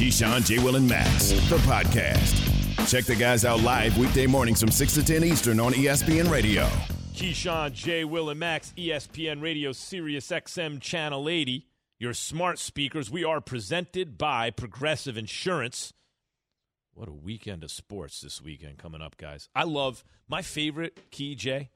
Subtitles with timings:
[0.00, 0.58] Keyshawn, J.
[0.60, 2.88] Will, and Max, the podcast.
[2.90, 6.64] Check the guys out live weekday mornings from 6 to 10 Eastern on ESPN Radio.
[7.12, 8.06] Keyshawn, J.
[8.06, 11.66] Will, and Max, ESPN Radio, Sirius XM Channel 80.
[11.98, 13.10] Your smart speakers.
[13.10, 15.92] We are presented by Progressive Insurance.
[16.94, 19.50] What a weekend of sports this weekend coming up, guys.
[19.54, 21.68] I love my favorite Key J.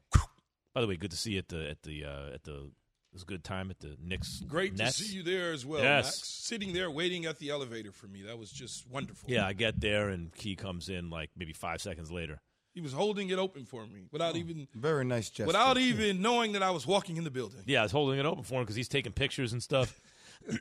[0.73, 2.71] By the way, good to see you at the at the uh, at the
[3.15, 4.41] was a good time at the Knicks.
[4.47, 4.97] Great Nets.
[4.97, 6.05] to see you there as well, Yes.
[6.05, 6.27] Max.
[6.29, 8.21] Sitting there waiting at the elevator for me.
[8.23, 9.29] That was just wonderful.
[9.29, 12.41] Yeah, I get there and Key comes in like maybe five seconds later.
[12.73, 15.47] He was holding it open for me without even Very nice gesture.
[15.47, 17.61] without even knowing that I was walking in the building.
[17.65, 19.99] Yeah, I was holding it open for him because he's taking pictures and stuff.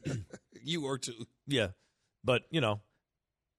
[0.62, 1.26] You were too.
[1.46, 1.68] Yeah,
[2.22, 2.80] but you know,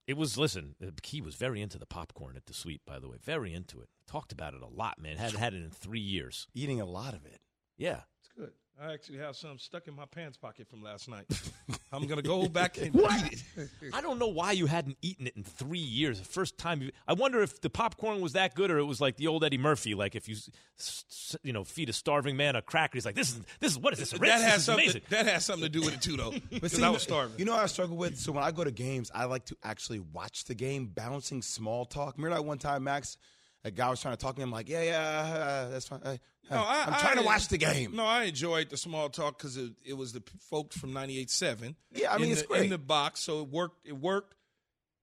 [0.08, 0.36] it was.
[0.36, 2.80] Listen, uh, Key was very into the popcorn at the suite.
[2.84, 3.88] By the way, very into it.
[4.08, 5.16] Talked about it a lot, man.
[5.16, 6.48] Hadn't had it in three years.
[6.54, 7.38] eating a lot of it.
[7.78, 8.15] Yeah, It's good.
[8.78, 11.24] I actually have some stuck in my pants pocket from last night.
[11.92, 13.68] I'm gonna go back and eat it.
[13.94, 16.18] I don't know why you hadn't eaten it in three years.
[16.18, 19.00] The first time you, I wonder if the popcorn was that good or it was
[19.00, 19.94] like the old Eddie Murphy.
[19.94, 23.14] Like if you, s- s- you know, feed a starving man a cracker, he's like,
[23.14, 24.12] "This is this is what is this?
[24.12, 24.84] A That has is something.
[24.84, 26.34] amazing." That has something to do with it too, though.
[26.50, 27.38] Because see, I was starving.
[27.38, 28.18] You know what I struggle with?
[28.18, 31.86] So when I go to games, I like to actually watch the game, bouncing small
[31.86, 32.16] talk.
[32.18, 33.16] Remember that one time, Max?
[33.66, 34.44] A guy was trying to talk to me.
[34.44, 36.00] I'm like, yeah, yeah, uh, that's fine.
[36.04, 36.16] Uh,
[36.50, 37.96] No, I, I'm trying I- to watch the game.
[37.96, 41.74] No, I enjoyed the small talk because it, it was the folks from 98.7.
[41.92, 42.62] Yeah, I mean, in it's the, great.
[42.64, 43.86] in the box, so it worked.
[43.86, 44.34] It worked.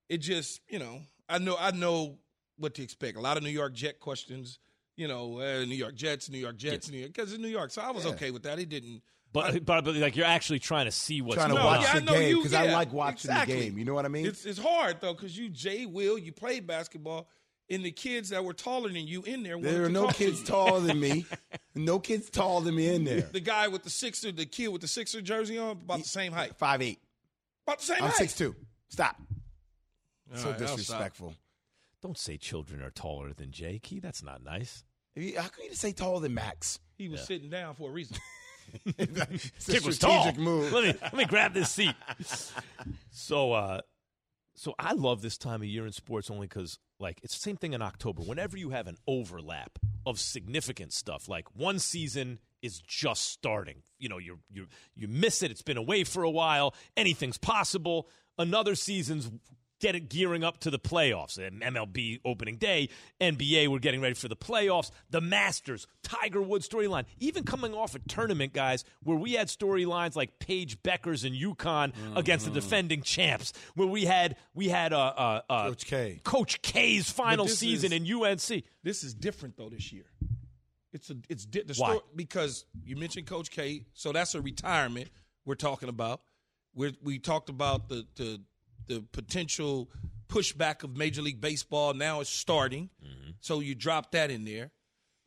[0.10, 2.18] It just, you know, I know, I know
[2.58, 3.18] what to expect.
[3.18, 4.60] A lot of New York Jet questions.
[4.96, 7.72] You know, uh, New York Jets, New York Jets, New York, because it's New York.
[7.72, 8.12] So I was Yeah.
[8.12, 8.60] okay with that.
[8.60, 9.02] It didn't.
[9.32, 11.80] But, but but like you're actually trying to see what's trying to going No, watch
[11.80, 11.84] on.
[11.84, 13.56] yeah, I the game you- because I like watching exactly.
[13.56, 13.78] the game.
[13.80, 14.28] You know what I mean?
[14.28, 17.28] It's it's hard though because you, Jay, Will, you play basketball,
[17.70, 19.60] and the kids that were taller than you in there.
[19.60, 21.26] there are to no talk kids taller than me.
[21.76, 23.22] No kids taller than me in there.
[23.22, 26.32] The guy with the Sixer, the kid with the Sixer jersey on, about the same
[26.32, 26.56] height.
[26.56, 27.00] Five eight.
[27.66, 28.16] About the same I'm height.
[28.18, 28.56] six two.
[28.90, 29.16] Stop.
[30.32, 31.34] All so right, disrespectful.
[32.04, 34.00] Don't say children are taller than Jakey.
[34.00, 34.84] That's not nice.
[35.16, 36.80] You- How can you say taller than Max?
[36.96, 38.18] He was sitting down for a reason.
[38.98, 40.44] it's a Kid was strategic tall.
[40.44, 40.72] move.
[40.72, 41.96] Let me let me grab this seat.
[43.12, 43.82] So, uh,
[44.56, 47.58] so I love this time of year in sports only because, like, it's the same
[47.58, 48.22] thing in October.
[48.22, 53.82] Whenever you have an overlap of significant stuff, like one season is just starting.
[53.98, 55.52] You know, you you you miss it.
[55.52, 56.74] It's been away for a while.
[56.96, 58.10] Anything's possible.
[58.38, 59.32] Another season's
[59.84, 61.38] getting gearing up to the playoffs.
[61.38, 62.88] MLB opening day,
[63.20, 64.90] NBA we're getting ready for the playoffs.
[65.10, 67.04] The Masters, Tiger Woods storyline.
[67.20, 71.92] Even coming off a tournament, guys, where we had storylines like Paige Bueckers and UConn
[72.16, 76.22] against the defending champs, where we had we had uh, uh, uh, Coach K.
[76.24, 78.64] Coach K's final season is- in UNC.
[78.84, 80.06] This is different though this year.
[80.94, 81.88] It's a it's di- the Why?
[81.90, 85.10] story because you mentioned Coach K, so that's a retirement
[85.46, 86.22] we're talking about.
[86.74, 88.42] We we talked about the the
[88.88, 89.90] the potential
[90.28, 91.94] pushback of Major League Baseball.
[91.94, 92.90] Now it's starting,
[93.40, 94.72] so you drop that in there.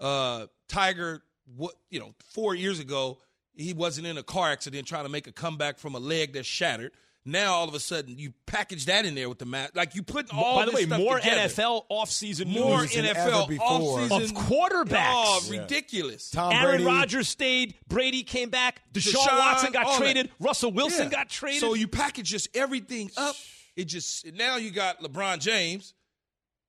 [0.01, 1.23] Uh, Tiger,
[1.57, 3.19] what you know, four years ago
[3.55, 6.47] he wasn't in a car accident trying to make a comeback from a leg that's
[6.47, 6.93] shattered.
[7.29, 10.03] Now all of a sudden you package that in there with the mat, like you
[10.03, 10.57] put all.
[10.57, 11.49] By the way, stuff more together.
[11.49, 13.67] NFL offseason more news than NFL before.
[13.67, 15.13] offseason of quarterbacks.
[15.13, 16.31] Oh, ridiculous!
[16.31, 16.85] Tom Aaron Brady.
[16.85, 17.75] Rodgers stayed.
[17.89, 18.81] Brady came back.
[18.93, 19.99] Deshaun, Deshaun, Watson got all that.
[19.99, 20.31] traded.
[20.39, 21.11] Russell Wilson Yeah.
[21.11, 21.61] got traded.
[21.61, 23.35] So you package just everything up.
[23.75, 25.95] It just now you got LeBron James,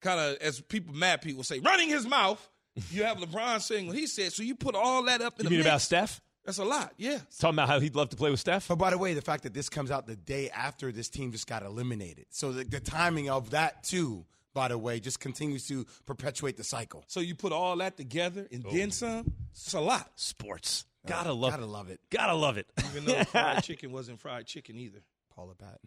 [0.02, 2.46] kind of as people mad people say, running his mouth.
[2.92, 4.34] You have LeBron saying what he said.
[4.34, 5.68] So you put all that up in you the mean mix.
[5.68, 6.22] about Steph?
[6.48, 6.94] That's a lot.
[6.98, 7.20] Yeah.
[7.40, 8.68] Talking about how he'd love to play with Steph.
[8.70, 11.32] But by the way, the fact that this comes out the day after this team
[11.32, 12.26] just got eliminated.
[12.30, 16.64] So the, the timing of that, too, by the way, just continues to perpetuate the
[16.64, 17.04] cycle.
[17.08, 18.72] So you put all that together and Oh.
[18.72, 19.32] then some.
[19.52, 20.10] It's a lot.
[20.16, 20.86] Sports.
[21.06, 21.68] Gotta love Gotta it.
[21.68, 22.00] love it.
[22.10, 22.68] Gotta love it.
[22.92, 25.04] Even though fried chicken wasn't fried chicken either.
[25.36, 25.78] Paula Patton.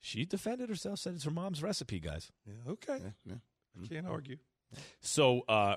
[0.00, 2.30] she defended herself, said it's her mom's recipe, guys.
[2.46, 2.72] Yeah.
[2.72, 2.98] Okay.
[3.24, 3.34] Yeah.
[3.82, 4.36] I can't argue.
[5.00, 5.76] So, uh,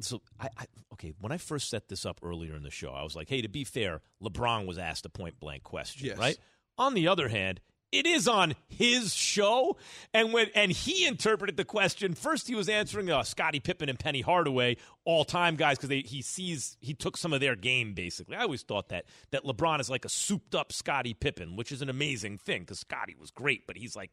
[0.00, 1.12] so I, I okay.
[1.20, 3.48] When I first set this up earlier in the show, I was like, "Hey, to
[3.48, 6.18] be fair, LeBron was asked a point blank question, Yes.
[6.18, 6.38] right?"
[6.78, 7.60] On the other hand,
[7.92, 9.76] it is on his show.
[10.12, 13.98] And when and he interpreted the question first, he was answering uh, Scottie Pippen and
[13.98, 18.36] Penny Hardaway, all time guys, because he sees he took some of their game basically.
[18.36, 21.82] I always thought that that LeBron is like a souped up Scottie Pippen, which is
[21.82, 24.10] an amazing thing because Scottie was great, but he's like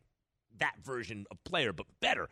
[0.57, 2.29] that version of player, but better.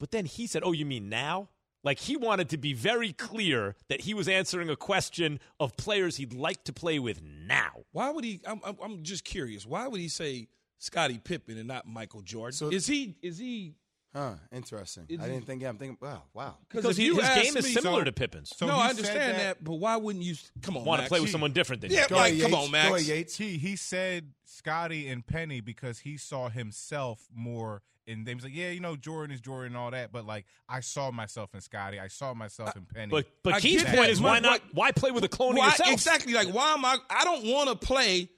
[0.00, 1.48] But then he said, "Oh, you mean now?"
[1.88, 6.16] Like he wanted to be very clear that he was answering a question of players
[6.16, 7.70] he'd like to play with now.
[7.92, 8.42] Why would he?
[8.46, 9.64] I'm, I'm just curious.
[9.64, 12.52] Why would he say Scottie Pippen and not Michael Jordan?
[12.52, 13.16] So is he?
[13.22, 13.72] Is he?
[14.14, 14.34] Huh?
[14.52, 15.04] Interesting.
[15.18, 15.62] I didn't think.
[15.62, 15.96] Yeah, I'm thinking.
[15.98, 16.56] Wow, wow.
[16.68, 18.52] Because his game is similar so, to Pippen's.
[18.54, 20.34] So no, I understand that, that, but why wouldn't you?
[20.60, 22.16] Come on, want to play with someone different than yeah, you?
[22.16, 23.08] Like, come on, Max.
[23.08, 23.34] Yates.
[23.38, 28.54] He he said Scottie and Penny because he saw himself more and they was like,
[28.54, 31.60] yeah, you know, Jordan is Jordan and all that, but like I saw myself in
[31.60, 33.10] Scottie, I saw myself in Penny.
[33.10, 34.60] But but I Keith's point is why not?
[34.72, 35.92] Why play with a clone why, of yourself?
[35.92, 36.32] Exactly.
[36.32, 36.96] Like why am I?
[37.10, 38.30] I don't want to play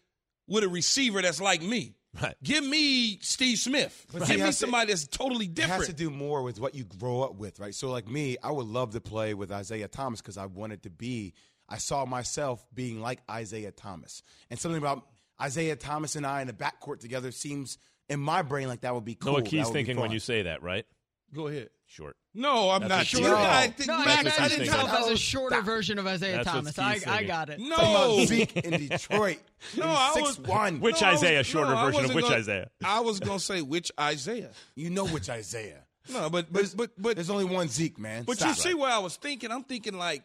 [0.46, 1.94] with a receiver that's like me.
[2.20, 2.34] Right.
[2.42, 4.06] Give me Steve Smith.
[4.12, 5.82] But Give me somebody to, that's totally different.
[5.82, 7.74] It has to do more with what you grow up with, right?
[7.74, 10.90] So, like me, I would love to play with Isaiah Thomas because I wanted to
[10.90, 11.34] be.
[11.68, 15.06] I saw myself being like Isaiah Thomas, and something about
[15.40, 17.78] Isaiah Thomas and I in the backcourt together seems
[18.10, 19.32] in my brain, like that would be cool.
[19.32, 20.84] Know what Key's thinking when you say that, right?
[21.32, 21.70] Go ahead.
[21.86, 22.16] Short.
[22.34, 23.24] No, I'm That's not short.
[23.24, 23.32] sure.
[23.32, 25.64] No, I think no, I, I didn't tell if a oh, shorter Stop.
[25.64, 26.78] version of Isiah That's Thomas.
[26.78, 27.58] I, I got it.
[27.58, 29.38] No, Zeke in Detroit.
[29.76, 30.78] No, I six was- one.
[30.80, 31.42] Which No, Isaiah?
[31.42, 32.70] Shorter no, version of which gonna- Isaiah?
[32.84, 34.50] I was gonna say which Isaiah.
[34.76, 35.84] You know which Isaiah.
[36.12, 38.22] No, but but but but There's only one Zeke, man.
[38.24, 38.48] but Stop.
[38.48, 39.50] you see where I was thinking?
[39.50, 40.22] I'm thinking like,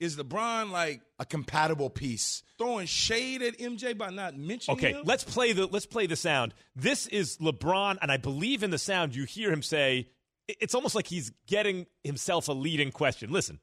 [0.00, 2.42] is LeBron like a compatible piece.
[2.58, 5.02] throwing shade at MJ by not mentioning Okay, him?
[5.04, 6.54] let's play the let's play the sound.
[6.76, 10.08] This is LeBron, and I believe in the sound you hear him say.
[10.46, 13.30] It's almost like he's getting himself a leading question.
[13.32, 13.58] Listen,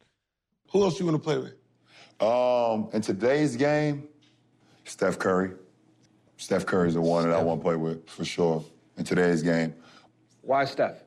[0.71, 1.53] Who else you want to play with?
[2.27, 4.07] Um, in today's game,
[4.85, 5.51] Steph Curry.
[6.37, 8.63] Steph Curry's the one that I want to play with for sure.
[8.97, 9.75] In today's game,
[10.41, 11.03] Why Steph?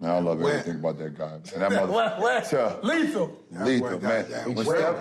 [0.00, 1.34] Man, I love everything about that guy.
[1.34, 2.76] And that mother, Yeah.
[2.82, 3.36] Lethal.
[3.50, 4.24] lethal, man.
[4.54, 4.96] When, Steph,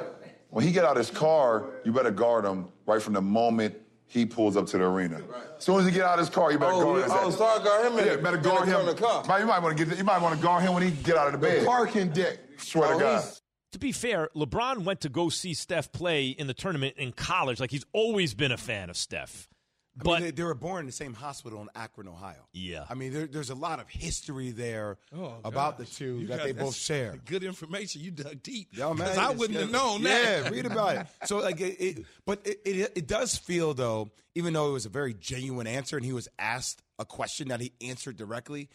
[0.50, 3.76] when he get out of his car, you better guard him right from the moment
[4.10, 5.22] he pulls up to the arena.
[5.58, 7.12] As soon as he get out of his car, you better Oh, guard you- his
[7.12, 7.36] oh, ass.
[7.36, 8.86] start guard him Yeah, better guard him.
[8.86, 9.40] the car.
[9.40, 9.98] You might want to get.
[9.98, 11.66] You might want to guard him when he get out of the bed.
[11.66, 12.38] Parking deck.
[12.58, 13.24] Swear Oh, to God.
[13.74, 17.60] to be fair, LeBron went to go see Steph play in the tournament in college.
[17.60, 19.50] Like he's always been a fan of Steph.
[20.00, 22.48] I But mean, they, they were born in the same hospital in Akron, Ohio.
[22.54, 22.86] Yeah.
[22.90, 26.38] I mean, there, there's a lot of history there Oh, about the two You that
[26.38, 27.18] got- they both share.
[27.26, 28.02] Good information.
[28.02, 28.70] You dug deep.
[28.74, 30.52] Yo, man, 'Cause I wouldn't have it- known yeah, that.
[30.52, 31.08] read about it.
[31.26, 34.86] So like, it, it, but it, it it does feel though, even though it was
[34.86, 38.70] a very genuine answer, and he was asked a question that he answered directly,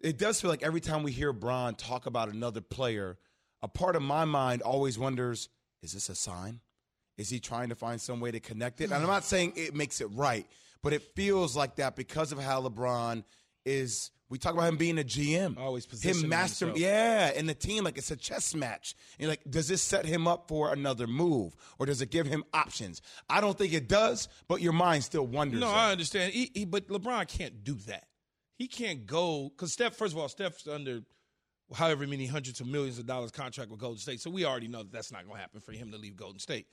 [0.00, 3.18] it does feel like every time we hear Bron talk about another player,
[3.62, 5.48] a part of my mind always wonders:
[5.82, 6.60] Is this a sign?
[7.20, 8.84] Is he trying to find some way to connect it?
[8.84, 10.46] And I'm not saying it makes it right,
[10.82, 13.24] but it feels like that because of how LeBron
[13.66, 14.10] is.
[14.30, 16.80] We talk about him being a GM, Always positioning him master, himself.
[16.80, 18.94] yeah, and the team like it's a chess match.
[19.18, 22.44] And like, does this set him up for another move, or does it give him
[22.54, 23.02] options?
[23.28, 25.60] I don't think it does, but your mind still wonders.
[25.60, 25.76] No, that.
[25.76, 26.32] I understand.
[26.32, 28.06] He, he, but LeBron can't do that.
[28.56, 29.96] He can't go because Steph.
[29.96, 31.00] First of all, Steph's under
[31.74, 34.84] however many hundreds of millions of dollars contract with Golden State, so we already know
[34.84, 36.66] that that's not going to happen for him to leave Golden State.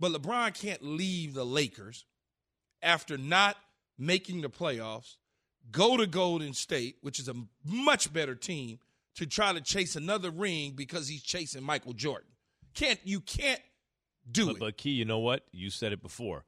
[0.00, 2.04] But LeBron can't leave the Lakers
[2.82, 3.56] after not
[3.98, 5.16] making the playoffs,
[5.70, 8.78] go to Golden State, which is a much better team,
[9.16, 12.28] to try to chase another ring because he's chasing Michael Jordan.
[12.74, 13.60] Can't you can't
[14.30, 14.60] do but, it?
[14.60, 15.44] but Key, you know what?
[15.52, 16.44] You said it before.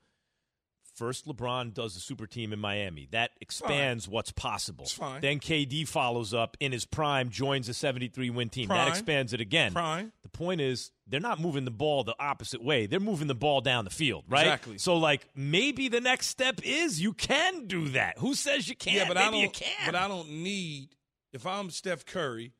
[0.96, 3.06] First, LeBron does the super team in Miami.
[3.10, 4.84] That expands what's possible.
[4.84, 5.20] It's fine.
[5.20, 8.68] Then KD follows up in his prime, joins a 73 win team.
[8.68, 8.78] Prime.
[8.78, 9.72] That expands it again.
[9.74, 10.12] Prime.
[10.36, 12.86] The point is, they're not moving the ball the opposite way.
[12.86, 14.42] They're moving the ball down the field, right?
[14.42, 14.78] Exactly.
[14.78, 18.18] So, like, maybe the next step is you can do that.
[18.18, 18.96] Who says you can't?
[18.96, 19.40] Yeah, but maybe I don't.
[19.40, 19.86] you can.
[19.86, 20.90] But I don't need.
[21.32, 22.52] If I'm Steph Curry,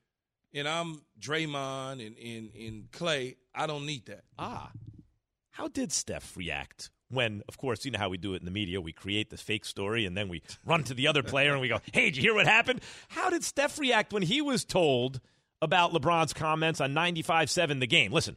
[0.55, 4.25] and I'm Draymond and and, and Clay, I don't need that.
[4.39, 4.71] Ah,
[5.51, 8.51] how did Steph react when, of course, you know how we do it in the
[8.51, 8.81] media?
[8.81, 11.69] We create the fake story and then we run to the other player and we
[11.69, 12.81] go, hey, did you hear what happened?
[13.09, 15.21] How did Steph react when he was told
[15.63, 18.13] about LeBron's comments on 95 7 the game?
[18.13, 18.37] Listen.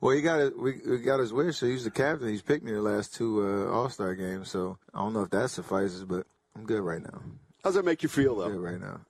[0.00, 0.58] Well, he got it.
[0.58, 1.58] We, we got his wish.
[1.58, 2.28] So he's the captain.
[2.28, 4.50] He's picked me the last two uh, All Star games.
[4.50, 7.20] So I don't know if that suffices, but I'm good right now.
[7.62, 8.48] How's that make you feel, though?
[8.48, 9.00] Good right now.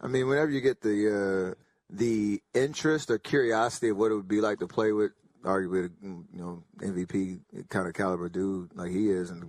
[0.00, 1.54] I mean, whenever you get the uh,
[1.90, 5.12] the interest or curiosity of what it would be like to play with,
[5.44, 9.42] arguably, you know, MVP kind of caliber dude like he is, and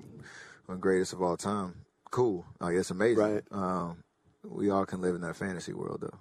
[0.66, 1.76] one the greatest of all time.
[2.12, 2.46] Cool.
[2.60, 3.18] Like it's amazing.
[3.18, 3.44] Right.
[3.52, 4.04] Um,
[4.44, 6.20] we all can live in that fantasy world, though.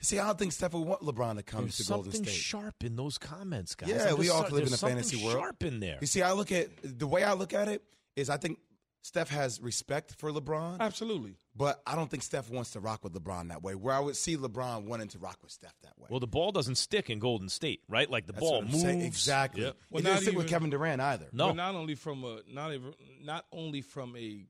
[0.00, 2.16] See, I don't think Steph would want LeBron to come There's to Golden State.
[2.18, 2.40] something State.
[2.42, 3.88] sharp in those comments, guys.
[3.90, 5.38] Yeah, I'm we all so- live in there's a fantasy something world.
[5.40, 5.98] sharp in there.
[6.00, 7.82] You see, I look at the way I look at it
[8.14, 8.58] is I think
[9.02, 10.80] Steph has respect for LeBron.
[10.80, 11.36] Absolutely.
[11.54, 13.74] But I don't think Steph wants to rock with LeBron that way.
[13.74, 16.08] Where I would see LeBron wanting to rock with Steph that way.
[16.10, 18.10] Well, the ball doesn't stick in Golden State, right?
[18.10, 18.82] Like the That's ball what I'm moves.
[18.82, 19.00] saying.
[19.02, 19.62] Exactly.
[19.62, 19.76] Yep.
[19.90, 21.28] Well, it didn't stick with Kevin Durant either.
[21.32, 21.46] No.
[21.48, 24.44] But not only from a not even not only from a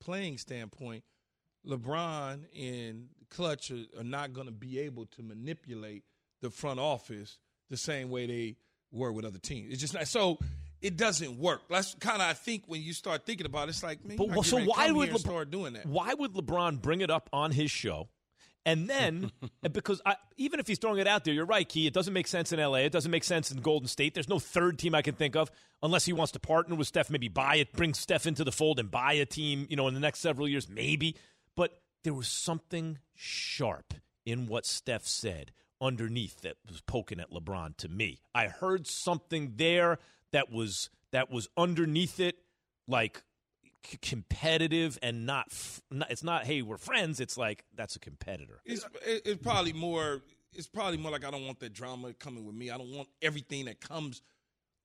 [0.00, 1.02] playing standpoint,
[1.66, 6.04] LeBron and Klutch are, are not going to be able to manipulate
[6.40, 7.38] the front office
[7.70, 8.56] the same way they
[8.92, 9.72] were with other teams.
[9.72, 10.38] It's just not so.
[10.80, 11.62] It doesn't work.
[11.70, 14.44] That's kind of I think when you start thinking about it, it's like man, But
[14.44, 15.86] so getting ready to why would LeBron start doing that?
[15.86, 18.08] Why would LeBron bring it up on his show?
[18.66, 19.30] And then,
[19.72, 21.86] because I, even if he's throwing it out there, you're right, Key.
[21.86, 22.78] It doesn't make sense in LA.
[22.78, 24.14] It doesn't make sense in Golden State.
[24.14, 25.50] There's no third team I can think of
[25.82, 28.78] unless he wants to partner with Steph, maybe buy it, bring Steph into the fold
[28.78, 31.16] and buy a team, you know, in the next several years, maybe.
[32.04, 33.94] There was something sharp
[34.24, 38.20] in what Steph said underneath that was poking at LeBron to me.
[38.34, 39.98] I heard something there
[40.32, 42.36] that was that was underneath it,
[42.86, 43.22] like
[43.86, 46.10] c- competitive and not, f- not.
[46.10, 46.44] It's not.
[46.44, 47.20] Hey, we're friends.
[47.20, 48.60] It's like that's a competitor.
[48.64, 50.22] It's it's probably more.
[50.52, 52.70] It's probably more like I don't want that drama coming with me.
[52.70, 54.22] I don't want everything that comes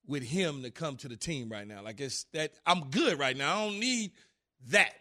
[0.07, 1.81] with him to come to the team right now.
[1.83, 3.55] Like it's that I'm good right now.
[3.55, 4.11] I don't need
[4.69, 4.93] that.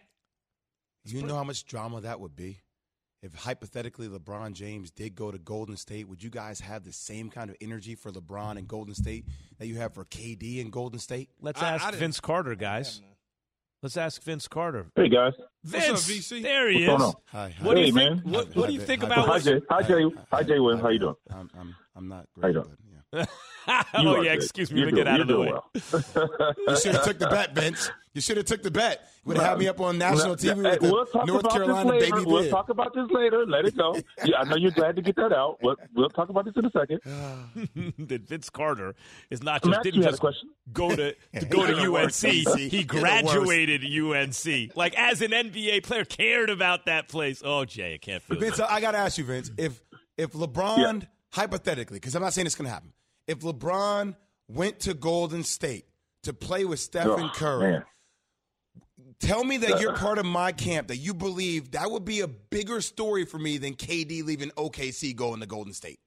[1.09, 2.59] Do you know how much drama that would be?
[3.21, 7.29] If hypothetically LeBron James did go to Golden State, would you guys have the same
[7.29, 9.25] kind of energy for LeBron and Golden State
[9.57, 11.29] that you have for KD and Golden State?
[11.41, 13.01] Let's I- ask I didn't- Vince Carter, guys.
[13.81, 14.87] Let's ask Vince Carter.
[14.95, 15.33] Hey guys.
[15.63, 16.41] Vince, What's up, VC?
[16.43, 17.07] there he What's is.
[17.07, 17.13] on?
[17.27, 17.65] Hi, hi.
[17.65, 18.25] What do Hey, you think?
[18.25, 18.33] man.
[18.33, 19.27] What, what do you Hi, think hi, about?
[19.27, 19.61] Hi Jay.
[19.69, 20.03] Hi Jay.
[20.31, 20.59] Hi Jay.
[20.59, 20.81] Williams.
[20.83, 21.15] How you doing?
[21.31, 22.47] I'm, I'm, I'm not How great.
[22.55, 22.67] you doing?
[22.69, 22.88] But, yeah.
[22.88, 23.25] You oh
[23.67, 24.43] are yeah, good.
[24.43, 24.79] excuse me.
[24.79, 25.51] You're Let me get out of the way.
[25.51, 25.69] well.
[26.67, 27.89] You should have took the bet, Vince.
[28.13, 29.01] You should have took the bet.
[29.25, 31.51] Would have had me up on national TV Hey, with the we'll talk North about
[31.53, 32.15] Carolina this later.
[32.15, 32.49] baby We'll bid.
[32.51, 33.45] talk about this later.
[33.45, 33.95] Let it go.
[34.25, 35.57] Yeah, I know you're glad to get that out.
[35.61, 36.99] We'll, we'll talk about this in a second.
[38.07, 38.95] that Vince Carter
[39.29, 40.49] is not just Max, didn't a just question?
[40.73, 42.59] go to, to go to You're the worst, UNC.
[42.59, 44.75] He graduated UNC.
[44.75, 47.41] Like as an NBA player, cared about that place.
[47.45, 48.65] Oh, Jay, I can't feel Vince, it.
[48.67, 49.81] I got to ask you, Vince, if
[50.17, 52.91] if LeBron hypothetically, because I'm not saying it's going to happen,
[53.29, 54.15] if LeBron
[54.47, 55.85] went to Golden State
[56.23, 57.83] to play with Stephen Oh, Curry, man.
[59.19, 62.27] tell me that you're part of my camp that you believe that would be a
[62.27, 65.99] bigger story for me than KD leaving OKC going to Golden State.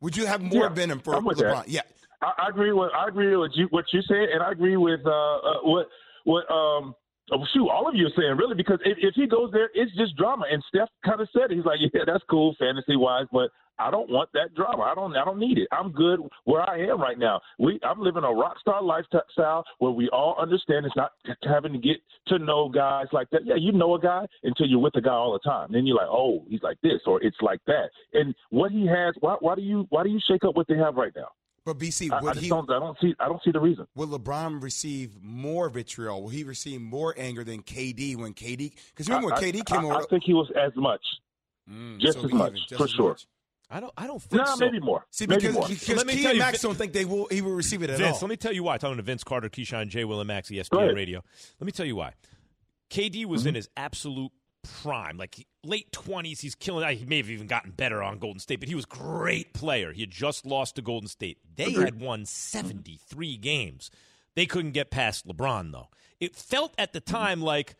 [0.00, 1.36] Would you have more Yeah, venom for LeBron?
[1.36, 1.68] that.
[1.68, 1.80] Yeah.
[2.22, 5.00] I, I agree with I agree with you, what you said, and I agree with
[5.04, 5.88] uh, uh, what
[6.24, 6.94] what um
[7.32, 9.94] oh, shoot all of you are saying really because if, if he goes there, it's
[9.96, 10.44] just drama.
[10.50, 11.56] And Steph kind of said it.
[11.56, 14.82] he's like, yeah, that's cool fantasy wise, but I don't want that drama.
[14.82, 15.68] I don't I don't need it.
[15.70, 17.40] I'm good where I am right now.
[17.58, 21.12] We I'm living a rock star lifestyle where we all understand it's not
[21.44, 23.44] having to get to know guys like that.
[23.44, 25.68] Yeah, you know a guy until you're with a guy all the time.
[25.72, 27.90] Then you're like, oh, he's like this or it's like that.
[28.14, 30.76] And what he has, why why do you why do you shake up what they
[30.76, 31.28] have right now?
[31.68, 32.70] But VC, I, would I just he don't.
[32.70, 33.14] I don't see.
[33.20, 33.86] I don't see the reason.
[33.94, 36.22] will LeBron receive more vitriol?
[36.22, 38.72] Will he receive more anger than KD when KD?
[38.88, 41.02] Because remember when I, KD came I, over, I think he was as much,
[41.70, 43.08] Mm, just so as even, much just for as sure.
[43.10, 43.26] much.
[43.70, 43.92] I don't.
[43.98, 44.64] I don't think Nah, so.
[44.64, 45.04] maybe more.
[45.10, 45.68] See, maybe because, more.
[45.68, 47.26] because Let me Key tell and you, Max Vin- don't think they will.
[47.30, 48.20] He will receive it at Vince, all.
[48.22, 48.78] let me tell you why.
[48.78, 50.04] Talking to Vince Carter, Keyshawn, J.
[50.04, 50.94] Will, and Max, Go ESPN.
[50.94, 51.22] Radio.
[51.60, 52.14] Let me tell you why.
[52.90, 53.48] KD was Mm-hmm.
[53.50, 54.32] in his absolute
[54.82, 56.40] prime, like late twenties.
[56.40, 56.96] He's killing.
[56.96, 59.92] He may have even gotten better on Golden State, but he was great player.
[59.92, 61.38] He had just lost to Golden State.
[61.56, 63.90] They had won seventy three games.
[64.34, 65.88] They couldn't get past LeBron though.
[66.20, 67.76] It felt at the time like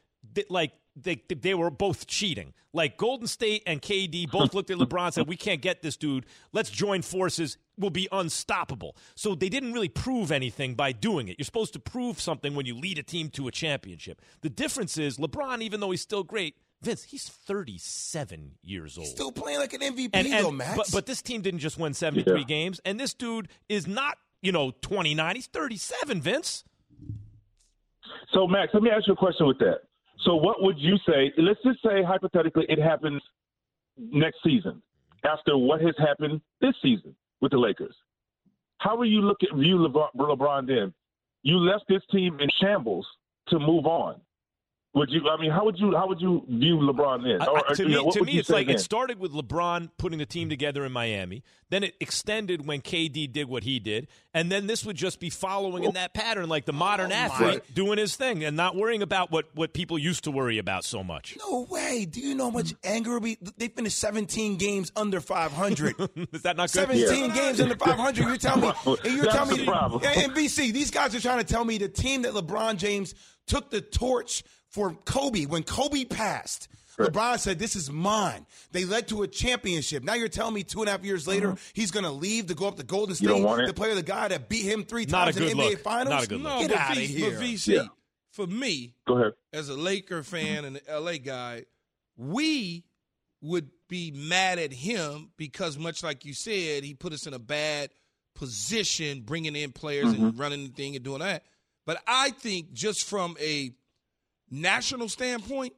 [0.49, 2.55] like they they were both cheating.
[2.73, 5.97] Like Golden State and KD both looked at LeBron and said, "We can't get this
[5.97, 6.27] dude.
[6.53, 7.57] Let's join forces.
[7.79, 11.37] We'll be unstoppable." So they didn't really prove anything by doing it.
[11.39, 14.21] You're supposed to prove something when you lead a team to a championship.
[14.43, 19.09] The difference is LeBron, even though he's still great, Vince, he's 37 years old.
[19.09, 20.77] Still playing like an MVP and, and- though, Max.
[20.77, 22.45] But, but this team didn't just win 73 Yeah.
[22.45, 25.35] games, and this dude is not, you know, 29.
[25.35, 26.65] He's 37, Vince.
[28.33, 29.81] So, Max, let me ask you a question with that.
[30.25, 31.33] So, what would you say?
[31.37, 33.23] Let's just say hypothetically it happens
[33.97, 34.83] next season
[35.25, 37.95] after what has happened this season with the Lakers.
[38.79, 40.95] How will you look at view LeBron, LeBron then?
[41.43, 43.07] You left this team in shambles
[43.49, 44.21] to move on.
[44.95, 45.29] Would you?
[45.29, 45.95] I mean, how would you?
[45.95, 47.47] How would you view LeBron then?
[47.47, 48.77] Or, I- to me, know, what to would me you it's say like then?
[48.77, 51.45] it started with LeBron putting the team together in Miami.
[51.69, 55.29] Then it extended when KD did what he did, and then this would just be
[55.29, 59.03] following in that pattern, like the modern Oh, athlete doing his thing and not worrying
[59.03, 61.37] about what what people used to worry about so much.
[61.47, 62.07] no way.
[62.07, 63.37] Do you know how much anger will be?
[63.59, 65.97] They finished 17 games under 500.
[66.33, 66.89] Is that not good?
[66.89, 68.25] 17 games under 500.
[68.25, 68.69] You're telling me,
[69.05, 70.03] and you're That's telling the problem.
[70.03, 73.15] and, and VC, these guys are trying to tell me the team that LeBron James
[73.47, 76.69] took the torch for Kobe when Kobe passed.
[76.99, 80.03] LeBron said, "This is mine." They led to a championship.
[80.03, 81.31] Now you're telling me two and a half years mm-hmm.
[81.31, 83.67] later he's going to leave to go up to Golden You don't State want it?
[83.69, 85.81] to play the guy that beat him three Not times in the NBA look.
[85.81, 86.09] Finals.
[86.09, 86.61] Not a good look.
[86.69, 87.31] Get out of here.
[87.31, 87.83] but VC, Yeah.
[88.33, 89.35] for me, Go ahead.
[89.53, 91.67] as a Laker fan and an LA guy,
[92.17, 92.85] we
[93.41, 97.39] would be mad at him because, much like you said, he put us in a
[97.39, 97.91] bad
[98.35, 100.41] position bringing in players and mm-hmm.
[100.41, 101.45] running the thing and doing that.
[101.87, 103.73] But I think just from a
[104.51, 105.73] national standpoint,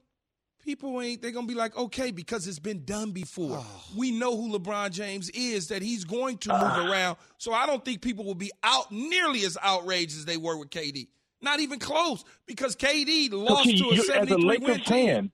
[0.65, 3.59] people ain't they're gonna be like, okay, because it's been done before.
[3.61, 3.85] Oh.
[3.97, 6.91] We know who LeBron James is, that he's going to move ah.
[6.91, 7.17] around.
[7.39, 10.71] So I don't think people will be out nearly as outraged as they were with
[10.71, 11.09] KD.
[11.43, 14.65] Not even close, because KD So, lost Key, to a you, as a 73 Laker
[14.65, 14.85] win team.
[14.85, 15.33] fan,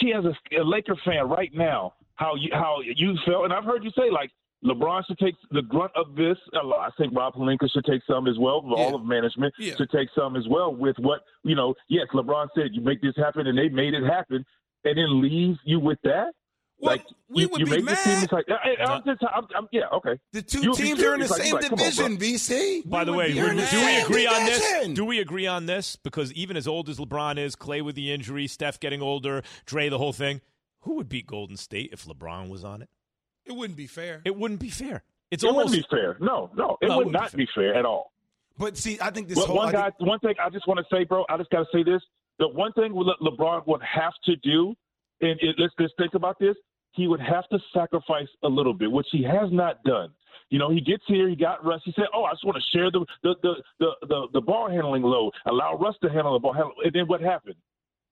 [0.00, 3.64] Key, as a, a Laker fan right now, how you how you felt, and I've
[3.64, 4.30] heard you say like
[4.64, 6.38] LeBron should take the grunt of this.
[6.60, 8.62] A lot- I think Rob Pelinka should take some as well.
[8.76, 9.74] All of management Yeah.
[9.76, 11.74] should take some as well with what you know.
[11.88, 14.44] Yes, LeBron said you make this happen, and they made it happen,
[14.84, 16.32] and then leave you with that.
[16.78, 18.12] Well, like we you, would you be make this team.
[18.14, 18.22] mad.
[18.24, 20.18] It's like I, I- I'm just, I'm, I'm, yeah, okay.
[20.32, 22.26] The two You'll teams are in the like, same like, come on, division, bro.
[22.26, 22.88] VC.
[22.90, 24.88] By the way, we're- do we same agree on this?
[24.88, 25.94] Do we agree on this?
[25.96, 29.88] Because even as old as LeBron is, Clay with the injury, Steph getting older, Dre,
[29.88, 30.40] the whole thing,
[30.80, 32.88] who would beat Golden State if LeBron was on it?
[33.46, 34.22] It wouldn't be fair.
[34.24, 35.02] It wouldn't be fair.
[35.30, 36.16] It's it almost wouldn't be fair.
[36.20, 38.12] No, no, it No, would wouldn't not be be fair at all.
[38.58, 40.78] But see, I think this Well, whole one guy, think- one thing I just want
[40.78, 41.24] to say, bro.
[41.28, 42.02] I just got to say this:
[42.38, 44.74] the one thing Le- LeBron would have to do,
[45.20, 46.54] and it, let's just think about this.
[46.92, 50.10] He would have to sacrifice a little bit, which he has not done.
[50.50, 51.80] You know, he gets here, he got Russ.
[51.86, 54.68] He said, "Oh, I just want to share the the the the the, the ball
[54.70, 57.56] handling load, allow Russ to handle the ball." handle-" And then what happened?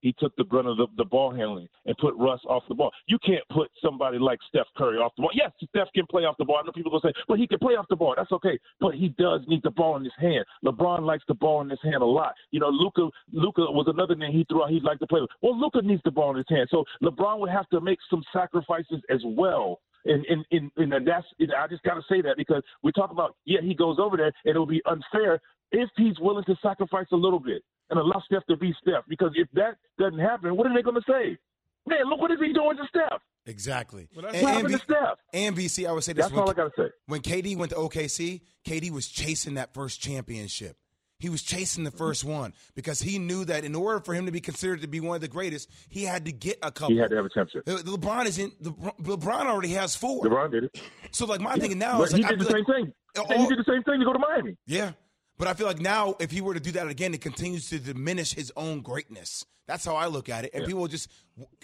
[0.00, 2.90] He took the brunt of the, the ball handling and put Russ off the ball.
[3.06, 5.30] You can't put somebody like Steph Curry off the ball.
[5.34, 6.58] Yes, Steph can play off the ball.
[6.62, 8.94] I know people gonna say, "Well, he can play off the ball." That's okay, but
[8.94, 10.44] he does need the ball in his hand.
[10.64, 12.34] LeBron likes the ball in his hand a lot.
[12.50, 14.70] You know, Luka Luka was another name he threw out.
[14.70, 15.30] He'd like to play with.
[15.42, 18.22] Well, Luka needs the ball in his hand, so LeBron would have to make some
[18.32, 19.80] sacrifices as well.
[20.06, 21.26] And and, and, and that's
[21.58, 24.32] I just got to say that because we talk about yeah he goes over there
[24.44, 25.40] and it'll be unfair
[25.72, 29.30] if he's willing to sacrifice a little bit and allow Steph to be Steph because
[29.34, 31.38] if that doesn't happen, what are they going to say?
[31.86, 33.20] Man, look what is he doing to Steph?
[33.46, 34.06] Exactly.
[34.14, 35.18] Well, that's and, What and, happened to Steph?
[35.32, 36.24] and VC, I would say this.
[36.26, 36.90] That's when, all I got to say.
[37.06, 40.76] when KD went to OKC, KD was chasing that first championship.
[41.18, 44.32] He was chasing the first one because he knew that in order for him to
[44.32, 46.94] be considered to be one of the greatest, he had to get a couple.
[46.94, 47.66] He had to have a championship.
[47.66, 48.62] LeBron isn't.
[48.62, 50.24] LeBron LeBron already has four.
[50.24, 50.80] LeBron did it.
[51.12, 52.84] So like my thinking now But is he like, I did the feel same like-
[52.84, 52.92] thing.
[53.36, 54.56] all- he did the same thing to go to Miami.
[54.66, 54.92] Yeah.
[55.40, 57.78] But I feel like now, if he were to do that again, it continues to
[57.78, 59.46] diminish his own greatness.
[59.66, 60.50] That's how I look at it.
[60.52, 61.10] And people just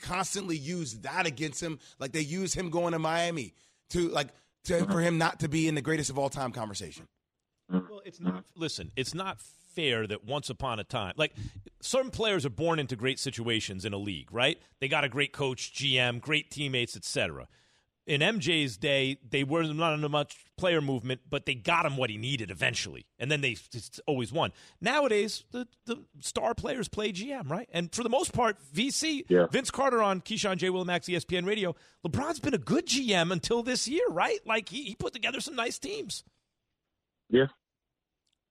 [0.01, 3.53] constantly use that against him, like they use him going to Miami
[3.91, 4.29] to like
[4.65, 4.91] to, mm-hmm.
[4.91, 7.07] for him not to be in the greatest of all time conversation.
[7.71, 7.91] Mm-hmm.
[7.91, 8.45] Well, it's not.
[8.55, 9.43] Listen, it's not
[9.75, 11.35] fair that once upon a time, like
[11.83, 14.59] certain players are born into great situations in a league, right?
[14.81, 17.47] They got a great coach, GM, great teammates, etc.
[18.07, 21.97] In MJ's day, they were not in a much player movement, but they got him
[21.97, 23.57] what he needed eventually, and then they
[24.07, 24.53] always won.
[24.81, 27.69] Nowadays, the, the star players play GM, right?
[27.73, 29.47] And for the most part, VC, Yeah.
[29.51, 30.71] Vince Carter on Keyshawn J.
[30.71, 31.75] Will Max ESPN Radio.
[32.07, 34.39] LeBron's been a good GM until this year, right?
[34.47, 36.23] Like he, he put together some nice teams.
[37.29, 37.47] Yeah.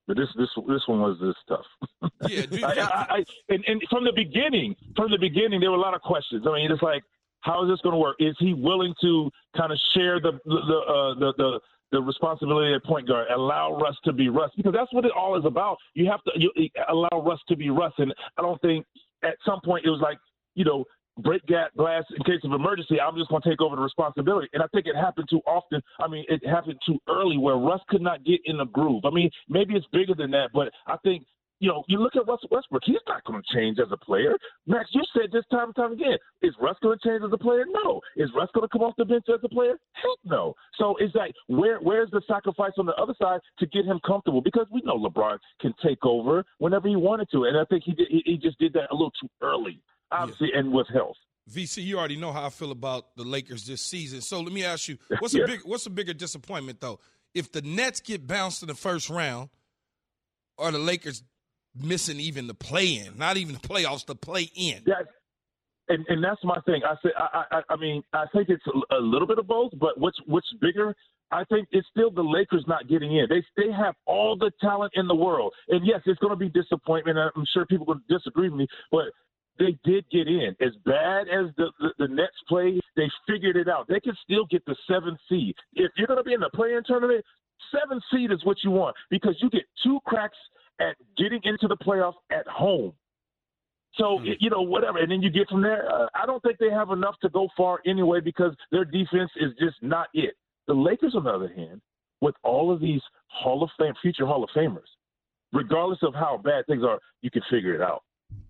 [0.07, 2.11] But this this this one was this tough.
[2.29, 5.77] Yeah, dude, I, I, I, and, and from the beginning, from the beginning, there were
[5.77, 6.45] a lot of questions.
[6.47, 7.01] I mean, it's like,
[7.45, 8.17] how is this going to work?
[8.19, 11.59] Is he willing to kind of share the the uh, the the
[11.91, 15.37] the responsibility at point guard, allow Russ to be Russ, because that's what it all
[15.37, 15.77] is about.
[15.93, 16.51] You have to you,
[16.89, 18.85] allow Russ to be Russ, and I don't think
[19.23, 20.17] at some point it was like,
[20.55, 20.83] you know,
[21.19, 22.99] break glass in case of emergency.
[22.99, 25.81] I'm just going to take over the responsibility, and I think it happened too often.
[25.99, 29.05] I mean, it happened too early where Russ could not get in the groove.
[29.05, 31.23] I mean, maybe it's bigger than that, but I think
[31.59, 34.33] you know, you look at Russell Westbrook, he's not going to change as a player.
[34.67, 36.17] Max, you said this time and time again.
[36.41, 37.63] Is Russ going to change as a player?
[37.83, 38.01] No.
[38.17, 39.73] Is Russ going to come off the bench as a player?
[39.93, 40.53] Heck no.
[40.77, 44.41] So it's like, where where's the sacrifice on the other side to get him comfortable?
[44.41, 47.93] Because we know LeBron can take over whenever he wanted to, and I think he
[47.93, 49.79] did, he, he just did that a little too early,
[50.11, 51.15] obviously, and with health.
[51.49, 54.19] VC, you already know how I feel about the Lakers this season.
[54.21, 55.43] So let me ask you, what's Yeah.
[55.43, 56.99] a big what's a bigger disappointment though?
[57.33, 59.49] If the Nets get bounced in the first round,
[60.57, 61.21] or the Lakers
[61.81, 64.81] missing even the play in, not even the playoffs, the play in.
[64.85, 65.09] That's
[65.87, 66.81] and, and that's my thing.
[66.83, 69.99] I say I, I I mean I think it's a, little bit of both, but
[69.99, 70.95] what's what's bigger?
[71.31, 73.27] I think it's still the Lakers not getting in.
[73.29, 76.49] They they have all the talent in the world, and yes, it's going to be
[76.49, 77.17] disappointment.
[77.17, 79.05] I'm sure people to disagree with me, but
[79.57, 80.55] they did get in.
[80.61, 83.87] As bad as the, the the Nets play, they figured it out.
[83.87, 85.55] They can still get the seventh seed.
[85.73, 87.23] If you're going to be in the play-in tournament,
[87.71, 90.37] seventh seed is what you want because you get two cracks
[90.79, 92.93] at getting into the playoffs at home.
[93.97, 95.89] So you know whatever, and then you get from there.
[95.89, 99.51] Uh, I don't think they have enough to go far anyway because their defense is
[99.57, 100.35] just not it.
[100.67, 101.81] The Lakers, on the other hand,
[102.19, 104.89] with all of these Hall of Fame, future Hall of Famers,
[105.53, 108.03] regardless of how bad things are, you can figure it out.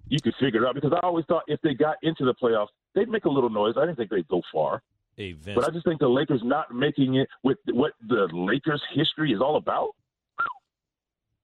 [0.08, 2.70] You can figure it out because I always thought if they got into the playoffs,
[2.96, 3.76] they'd make a little noise.
[3.78, 4.82] I didn't think they'd go far.
[5.18, 9.32] Hey, But I just think the Lakers not making it with what the Lakers history
[9.32, 9.90] is all about.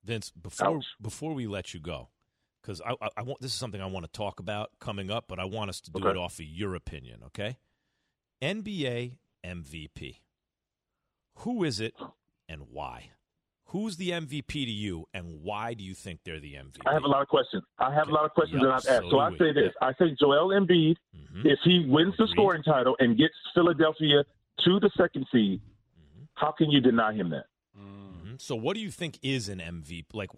[0.03, 0.85] Vince, before Ouch.
[1.01, 2.09] before we let you go,
[2.61, 5.25] because I, I, I want this is something I want to talk about coming up,
[5.27, 6.11] but I want us to do Okay.
[6.11, 7.57] it off of your opinion, okay?
[8.41, 10.17] NBA MVP.
[11.39, 11.93] Who is it
[12.49, 13.11] and why?
[13.67, 16.81] Who's the MVP to you, and why do you think they're the MVP?
[16.85, 17.63] I have a lot of questions.
[17.79, 19.05] I have a lot of questions Yup, that I've asked.
[19.05, 21.45] so So I say this: I think Joel Embiid, Mhm.
[21.45, 24.25] if he wins the scoring title and gets Philadelphia
[24.65, 26.23] to the second seed, Mm-hmm.
[26.33, 27.45] how can you deny him that?
[28.41, 30.05] So, what do you think is an MVP?
[30.13, 30.31] Like,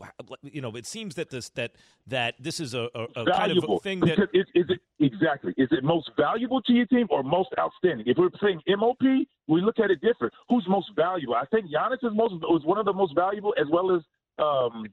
[0.43, 1.71] you know, it seems that this that
[2.07, 4.81] that this is a, a, a kind of a thing that because is, is it
[4.99, 8.05] exactly is it most valuable to your team or most outstanding?
[8.05, 8.99] If we're saying MOP,
[9.47, 10.33] we look at it different.
[10.49, 11.35] Who's most valuable?
[11.35, 14.01] I think Giannis is most was one of the most valuable, as well as
[14.37, 14.85] um,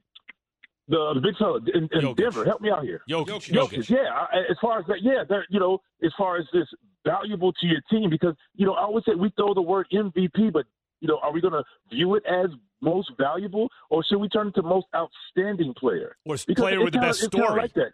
[0.86, 2.44] the, the big fella in, in Denver.
[2.44, 3.02] Help me out here.
[3.10, 3.78] Jokic, Jokic.
[3.78, 3.90] Jokic.
[3.90, 6.68] Yeah, as far as that, yeah, you know, as far as this
[7.04, 10.52] valuable to your team, because you know, I always say we throw the word MVP,
[10.52, 10.66] but
[11.00, 14.48] you know, are we going to view it as most valuable, or should we turn
[14.48, 16.16] it to most outstanding player?
[16.24, 17.92] or Because player with the kinda- best kinda story, like that.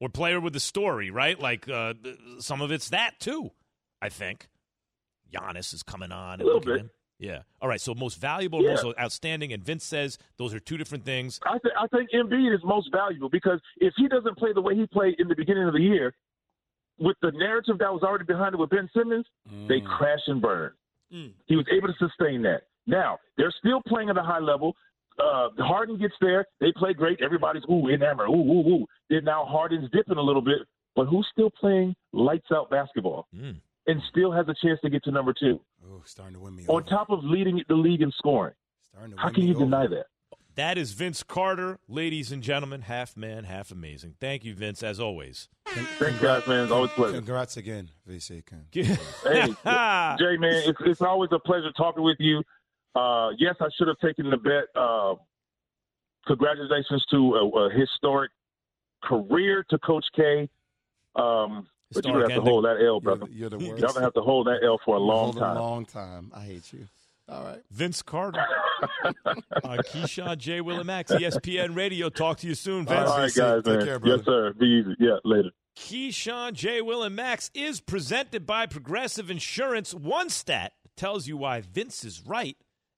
[0.00, 1.38] or player with the story, right?
[1.40, 1.94] Like uh,
[2.40, 3.50] some of it's that too.
[4.02, 4.48] I think
[5.32, 6.40] Giannis is coming on.
[6.40, 6.80] A little bit.
[6.80, 6.90] him.
[7.18, 7.42] Yeah.
[7.62, 7.80] All right.
[7.80, 8.74] So most valuable, Yeah.
[8.82, 11.40] most outstanding, and Vince says those are two different things.
[11.46, 14.74] I, th- I think Embiid is most valuable because if he doesn't play the way
[14.76, 16.14] he played in the beginning of the year,
[16.98, 19.26] with the narrative that was already behind it with Ben Simmons,
[19.66, 20.72] they crash and burn.
[21.12, 21.32] Mm.
[21.46, 22.64] He was able to sustain that.
[22.86, 24.74] Now they're still playing at a high level.
[25.18, 27.20] Uh, Harden gets there, they play great.
[27.22, 28.86] Everybody's ooh enamored, ooh ooh ooh.
[29.08, 30.58] Then now Harden's dipping a little bit,
[30.94, 33.56] but who's still playing lights out basketball Mm.
[33.86, 36.64] and still has a chance to get to number two Oh, starting to win me
[36.68, 36.82] on over.
[36.82, 38.54] top of leading the league in scoring?
[38.90, 39.64] Starting to How can me you over.
[39.64, 40.06] deny that?
[40.54, 44.14] That is Vince Carter, ladies and gentlemen, half man, half amazing.
[44.20, 45.48] Thank you, Vince, as always.
[45.66, 46.64] Thanks, guys, man.
[46.64, 47.16] It's always a pleasure.
[47.18, 48.42] Congrats again, VC.
[48.44, 48.64] Ken.
[48.72, 48.82] Hey,
[50.18, 52.42] Jay, man, it's, it's always a pleasure talking with you.
[52.96, 54.64] Uh, yes, I should have taken the bet.
[54.74, 55.14] Uh,
[56.26, 58.30] congratulations to a, a historic
[59.04, 60.48] career to Coach K.
[61.14, 62.50] Um, but you're gonna have to ending.
[62.52, 63.26] hold that L, You're brother.
[63.26, 63.80] the, you're the worst.
[63.82, 65.56] Y'all gonna have to hold that L for a long Hold time.
[65.56, 66.32] A long time.
[66.34, 66.86] I hate you.
[67.28, 67.60] All right.
[67.70, 68.40] Vince Carter
[69.64, 70.60] on Keyshawn J.
[70.60, 72.08] Willimax, ESPN Radio.
[72.08, 73.10] Talk to you soon, Vince.
[73.10, 73.36] All right, VC.
[73.36, 73.86] guys, Take man.
[73.86, 74.16] care, brother.
[74.16, 74.52] yes, sir.
[74.58, 74.94] Be easy.
[75.00, 75.50] Yeah, later.
[75.76, 76.82] Keyshawn J.
[76.82, 79.92] Will and Max is presented by Progressive Insurance.
[79.94, 82.56] One stat tells you why Vince is right,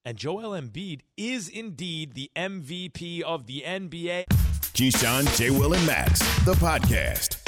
[0.08, 4.24] and Joel Embiid is indeed the MVP of the NBA.
[4.72, 5.50] Keyshawn, J.
[5.50, 7.47] Will, and Max, the podcast.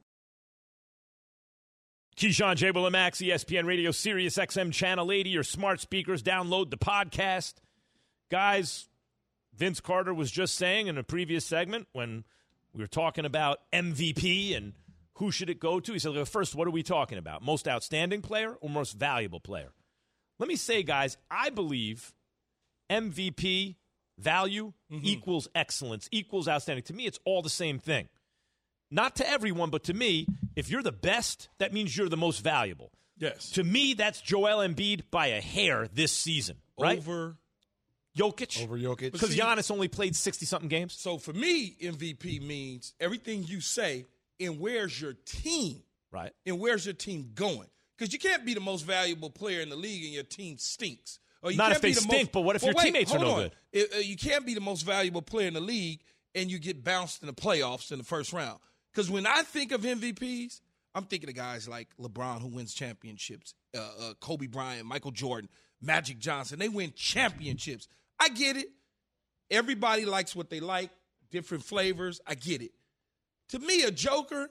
[2.17, 2.71] Keyshawn J.
[2.71, 6.21] Will and Max, ESPN Radio, Sirius XM Channel 80, your smart speakers.
[6.21, 7.55] Download the podcast.
[8.29, 8.89] Guys,
[9.55, 12.23] Vince Carter was just saying in a previous segment when
[12.73, 14.73] we were talking about MVP and
[15.15, 15.93] who should it go to.
[15.93, 17.43] He said, "Well, first, what are we talking about?
[17.43, 19.71] Most outstanding player or most valuable player?
[20.39, 22.13] Let me say, guys, I believe
[22.89, 23.75] MVP
[24.17, 25.05] value mm-hmm.
[25.05, 26.83] equals excellence, equals outstanding.
[26.85, 28.09] To me, it's all the same thing.
[28.91, 32.39] Not to everyone, but to me, if you're the best, that means you're the most
[32.39, 32.91] valuable.
[33.17, 33.51] Yes.
[33.51, 36.97] To me, that's Joel Embiid by a hair this season, right?
[36.97, 37.37] Over
[38.17, 38.61] Jokic.
[38.63, 39.11] Over Jokic.
[39.13, 40.93] Because see- Giannis only played 60 something games.
[40.93, 44.05] So for me, MVP means everything you say
[44.39, 46.33] and where's your team Right.
[46.45, 47.67] and where's your team going.
[47.97, 51.19] Because you can't be the most valuable player in the league and your team stinks.
[51.43, 52.77] Or you Not can't if they be the stink, most, but what if Well, your
[52.77, 53.41] wait, teammates are hold no on.
[53.43, 53.51] good?
[53.71, 56.01] It- uh, you can't be the most valuable player in the league
[56.35, 58.59] and you get bounced in the playoffs in the first round.
[58.93, 60.61] Because when I think of MVPs,
[60.93, 65.49] I'm thinking of guys like LeBron who wins championships, uh, uh, Kobe Bryant, Michael Jordan,
[65.81, 66.59] Magic Johnson.
[66.59, 67.87] They win championships.
[68.19, 68.67] I get it.
[69.49, 70.89] Everybody likes what they like.
[71.31, 72.19] different flavors.
[72.27, 72.71] I get it.
[73.49, 74.49] To me, a Joker,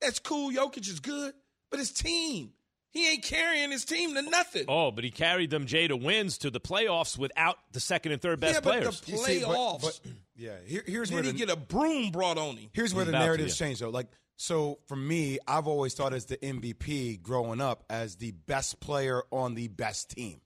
[0.00, 0.52] that's cool.
[0.52, 1.34] Jokic is good,
[1.70, 2.52] but his team,
[2.90, 4.66] he ain't carrying his team to nothing.
[4.68, 8.22] Oh, but he carried them, Jay, to wins to the playoffs without the second and
[8.22, 9.00] third best yeah, but players.
[9.00, 9.82] the playoffs.
[9.82, 10.00] but-
[10.36, 12.68] Yeah, here, here's then where he the, get a broom brought on him.
[12.72, 13.66] Here's where the About to, narratives yeah.
[13.66, 13.90] change, though.
[13.90, 18.80] Like, so for me, I've always thought as the MVP growing up as the best
[18.80, 20.40] player on the best team.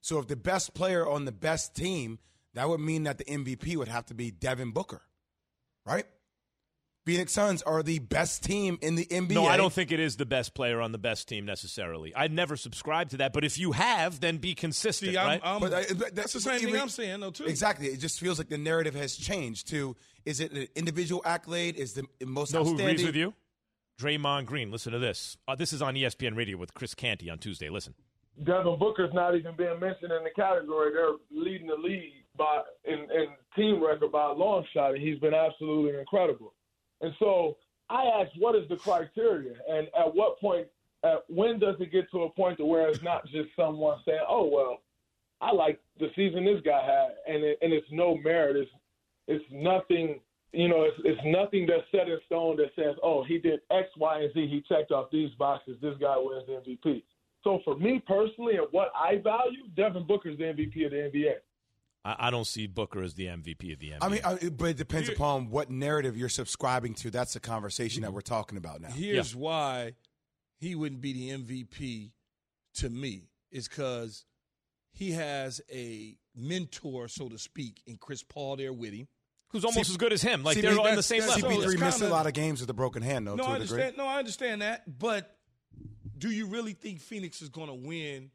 [0.00, 2.18] So if the best player on the best team,
[2.54, 5.02] that would mean that the MVP would have to be Devin Booker,
[5.86, 6.06] right?
[7.08, 9.30] Phoenix Suns are the best team in the NBA.
[9.32, 12.14] No, I don't think it is the best player on the best team necessarily.
[12.14, 13.32] I'd never subscribe to that.
[13.32, 15.40] But if you have, then be consistent, See, I'm- right?
[15.42, 17.46] I'm- But, uh, but that's the same thing even- I'm saying, though, too.
[17.46, 17.86] Exactly.
[17.86, 21.76] It just feels like the narrative has changed to is it an individual accolade?
[21.76, 22.96] Is the most know who outstanding?
[22.96, 23.32] agrees with you?
[23.98, 24.70] Draymond Green.
[24.70, 25.38] Listen to this.
[25.48, 27.70] Uh, this is on ESPN Radio with Chris Canty on Tuesday.
[27.70, 27.94] Listen.
[28.44, 30.92] Devin Booker's not even being mentioned in the category.
[30.92, 35.18] They're leading the league by in, in team record by a long shot, and he's
[35.18, 36.52] been absolutely incredible.
[37.00, 37.56] And so
[37.90, 40.66] I asked, what is the criteria, and at what point,
[41.28, 44.46] when does it get to a point to where it's not just someone saying, "Oh
[44.46, 44.82] well,
[45.40, 48.56] I like the season this guy had," and it, and it's no merit.
[48.56, 48.70] It's
[49.26, 50.20] it's nothing.
[50.52, 53.88] You know, it's, it's nothing that's set in stone that says, "Oh, he did X,
[53.96, 54.48] Y, and Z.
[54.48, 55.76] He checked off these boxes.
[55.80, 57.02] This guy wins the MVP."
[57.44, 61.34] So for me personally, and what I value, Devin Booker's the MVP of the NBA.
[62.04, 63.98] I, I don't see Booker as the MVP of the NBA.
[64.00, 67.10] I mean, I, uh, but it depends upon what narrative you're subscribing to.
[67.10, 68.88] That's the conversation that we're talking about now.
[68.88, 69.94] Here's why
[70.58, 72.10] he wouldn't be the MVP
[72.76, 74.24] to me is because
[74.92, 79.08] he has a mentor, so to speak, in Chris Paul there with him.
[79.50, 80.44] Who's almost as good as him.
[80.44, 81.50] Like CP they're on the same level.
[81.50, 83.34] CP3 it's missed a kinda- lot of games with a broken hand, though.
[83.34, 83.90] No, to I a degree.
[83.96, 84.98] No, I understand that.
[84.98, 85.34] But
[86.18, 88.30] do you really think Phoenix is going to win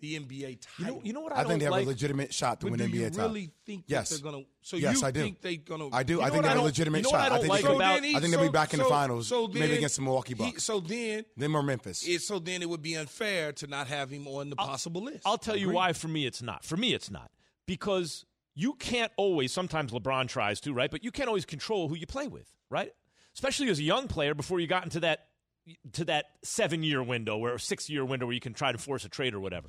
[0.00, 0.64] the NBA title?
[0.78, 1.84] You know, you know what I, I, don't think they have like?
[1.84, 3.28] a legitimate shot to But win do NBA you title.
[3.28, 4.08] really think yes.
[4.10, 4.50] that they're going to?
[4.62, 5.22] So yes, you I do.
[5.22, 5.96] think they're going to?
[5.96, 6.14] I do.
[6.14, 7.32] You I think they have a legitimate you know shot.
[7.32, 9.28] I I think like they could- about- I think they'll be back in the finals,
[9.28, 10.64] so maybe against the Milwaukee he- Bucks.
[10.64, 12.06] so then, Then more Memphis.
[12.06, 15.22] it, so then it would be unfair to not have him on the possible list.
[15.24, 15.92] I'll tell you why.
[15.92, 16.64] For me, it's not.
[16.64, 17.30] For me, it's not
[17.66, 19.52] because you can't always.
[19.52, 20.90] Sometimes LeBron tries to, right?
[20.90, 22.92] But you can't always control who you play with, right?
[23.34, 25.26] Especially as a young player before you got into that
[25.92, 29.04] to that seven year window or six year window where you can try to force
[29.04, 29.68] a trade or whatever.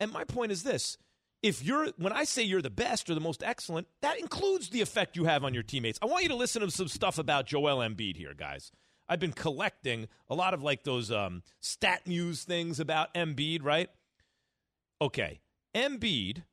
[0.00, 0.98] And my point is this.
[1.42, 4.80] If you're when I say you're the best or the most excellent, that includes the
[4.80, 5.98] effect you have on your teammates.
[6.00, 8.70] I want you to listen to some stuff about Joel Embiid here, guys.
[9.08, 13.90] I've been collecting a lot of like those um, StatMuse things about Embiid, right?
[15.00, 15.40] Okay,
[15.74, 16.44] Embiid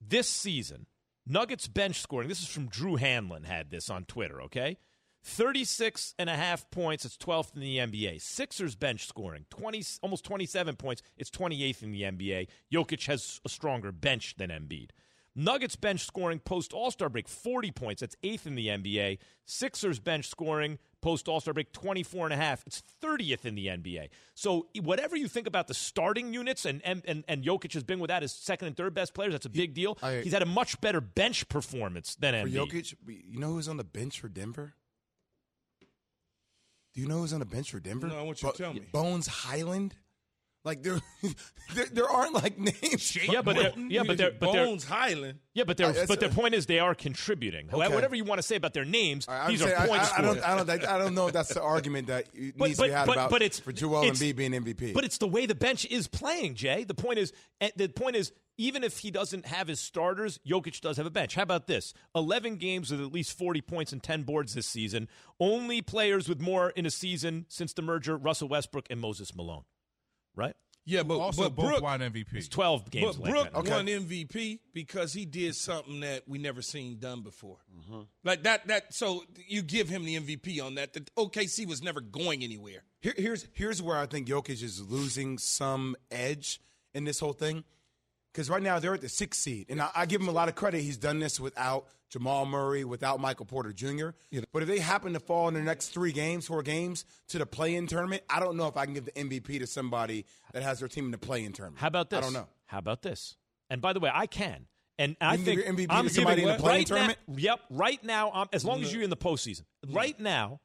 [0.00, 0.86] this season,
[1.26, 2.28] Nuggets bench scoring.
[2.28, 4.76] This is from Drew Hanlen, had this on Twitter, okay?
[5.24, 7.04] 36 and a half points.
[7.04, 8.20] It's 12th in the NBA.
[8.20, 11.02] Sixers bench scoring, 20, almost 27 points.
[11.16, 12.48] It's 28th in the NBA.
[12.72, 14.90] Jokic has a stronger bench than Embiid.
[15.36, 18.00] Nuggets bench scoring post All Star break, 40 points.
[18.00, 19.18] That's eighth in the NBA.
[19.46, 22.62] Sixers bench scoring post All Star break, 24 and a half.
[22.68, 24.10] It's 30th in the NBA.
[24.34, 27.98] So whatever you think about the starting units, and and, and, and Jokic has been
[27.98, 29.98] without his second and third best players, that's a big deal.
[30.02, 32.70] I- He's had a much better bench performance than For Embiid.
[32.70, 34.74] Jokic, you know who's on the bench for Denver?
[36.94, 38.06] Do you know who's on the bench for Denver?
[38.06, 38.82] No, I want you to tell me.
[38.92, 39.94] Bones Hyland.
[40.64, 40.98] Like there,
[41.74, 43.14] there, there aren't like names.
[43.28, 45.40] Yeah, but they're, yeah, but they're, but they're, Bones Hyland.
[45.52, 47.68] yeah, but they're, Uh, but their point is they are contributing.
[47.70, 47.94] Okay.
[47.94, 50.14] Whatever you want to say about their names, I'm these saying, are I- point I,
[50.16, 52.90] I, don't, I don't, I don't know if that's the argument that needs to be
[52.90, 54.94] had about for Joel it's- Embiid being MVP.
[54.94, 56.84] But it's the way the bench is playing, Jay.
[56.84, 60.80] The point is, eh, the point is, even if he doesn't have his starters, Jokic
[60.80, 61.34] does have a bench.
[61.34, 61.92] How about this?
[62.14, 65.08] Eleven games with at least forty points and ten boards this season.
[65.40, 69.64] Only players with more in a season since the merger: Russell Westbrook and Moses Malone.
[70.36, 70.54] Right?
[70.86, 72.34] Yeah, but Also, but both Brooke, won MVP.
[72.34, 73.16] It's twelve games.
[73.16, 73.58] but like Brooke that.
[73.60, 73.70] Okay.
[73.70, 77.56] won MVP because he did something that we never seen done before.
[77.74, 78.02] Mm-hmm.
[78.22, 78.66] Like that.
[78.66, 80.92] That so you give him the MVP on that.
[80.92, 82.84] That OKC was never going anywhere.
[83.00, 86.60] Here, here's here's where I think Jokic is losing some edge
[86.92, 87.64] in this whole thing.
[88.34, 90.48] Because right now they're at the sixth seed, and I, I give him a lot
[90.48, 90.80] of credit.
[90.80, 94.08] He's done this without Jamal Murray, without Michael Porter Jr.
[94.52, 97.46] But if they happen to fall in the next three games, four games to the
[97.46, 100.80] play-in tournament, I don't know if I can give the MVP to somebody that has
[100.80, 101.80] their team in the play-in tournament.
[101.80, 102.18] How about this?
[102.18, 102.48] I don't know.
[102.66, 103.36] How about this?
[103.70, 104.66] And by the way, I can.
[104.98, 107.18] And I think MVP I'm to somebody in the play-in right tournament?
[107.28, 109.62] Now, yep, right now, um, as long as you're in the postseason.
[109.88, 110.60] Right now,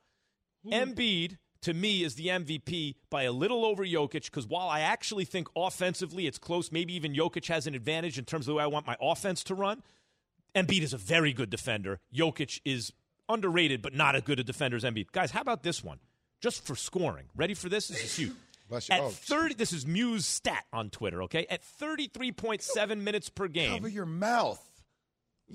[0.65, 5.25] Embiid to me is the MVP by a little over Jokic because while I actually
[5.25, 8.63] think offensively it's close, maybe even Jokic has an advantage in terms of the way
[8.63, 9.83] I want my offense to run.
[10.55, 11.99] Embiid is a very good defender.
[12.15, 12.91] Jokic is
[13.27, 15.11] underrated, but not as good a defender as Embiid.
[15.11, 15.99] Guys, how about this one?
[16.41, 17.25] Just for scoring.
[17.35, 17.87] Ready for this?
[17.89, 18.31] This is huge.
[18.69, 18.95] Bless you.
[18.95, 19.09] At Oh.
[19.09, 21.45] 30, this is Muse stat on Twitter, okay?
[21.49, 23.71] At 33.7 minutes per game.
[23.73, 24.63] Cover your mouth.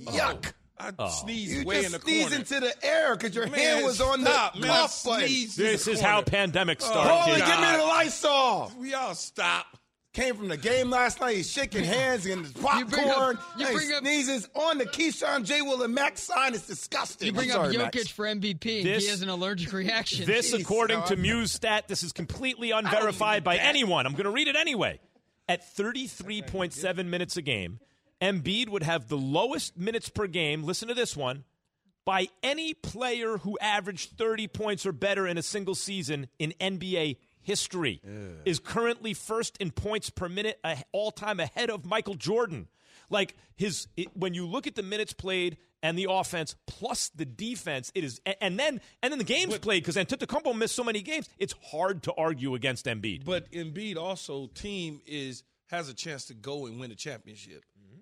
[0.07, 0.11] Oh.
[0.13, 0.53] Yuck.
[0.79, 1.09] I Oh.
[1.09, 2.37] sneezed You way just in the sneezed corner.
[2.37, 4.71] into the air because your Man, hand was on stop, the man.
[4.71, 5.29] I cough button.
[5.29, 6.49] This the is how corner.
[6.49, 7.09] pandemics Oh, start.
[7.29, 7.47] Paulie, kid.
[7.47, 8.73] give me the Lysol.
[8.79, 9.67] We all stop.
[10.15, 11.35] Came from the game last night.
[11.37, 12.87] He's shaking hands and his popcorn.
[12.89, 15.61] bring up- you bring he up- sneezes on the Keyshawn J.
[15.63, 16.55] Will and Max sign.
[16.55, 17.27] It's disgusting.
[17.27, 18.09] You bring I'm up sorry, Jokic Max.
[18.09, 20.25] for MVP, This- he has an allergic reaction.
[20.25, 20.61] This, Jeez.
[20.61, 24.07] according to Muse stat, this is completely unverified by anyone.
[24.07, 25.01] I'm going to read it anyway.
[25.49, 27.81] At 33.7 minutes a game,
[28.21, 30.63] Embiid would have the lowest minutes per game.
[30.65, 31.45] Listen to this one.
[32.05, 37.17] By any player who averaged 30 points or better in a single season in NBA
[37.41, 38.01] history,
[38.45, 40.61] is currently first in points per minute,
[40.93, 42.69] all time ahead of Michael Jordan.
[43.11, 47.93] Like his, when you look at the minutes played and the offense plus the defense,
[47.95, 51.03] it is, and, and then and then the games played because Antetokounmpo missed so many
[51.03, 51.29] games.
[51.39, 53.25] It's hard to argue against Embiid.
[53.25, 57.65] But Embiid also team is has a chance to go and win a championship.
[57.79, 57.99] Mm-hmm.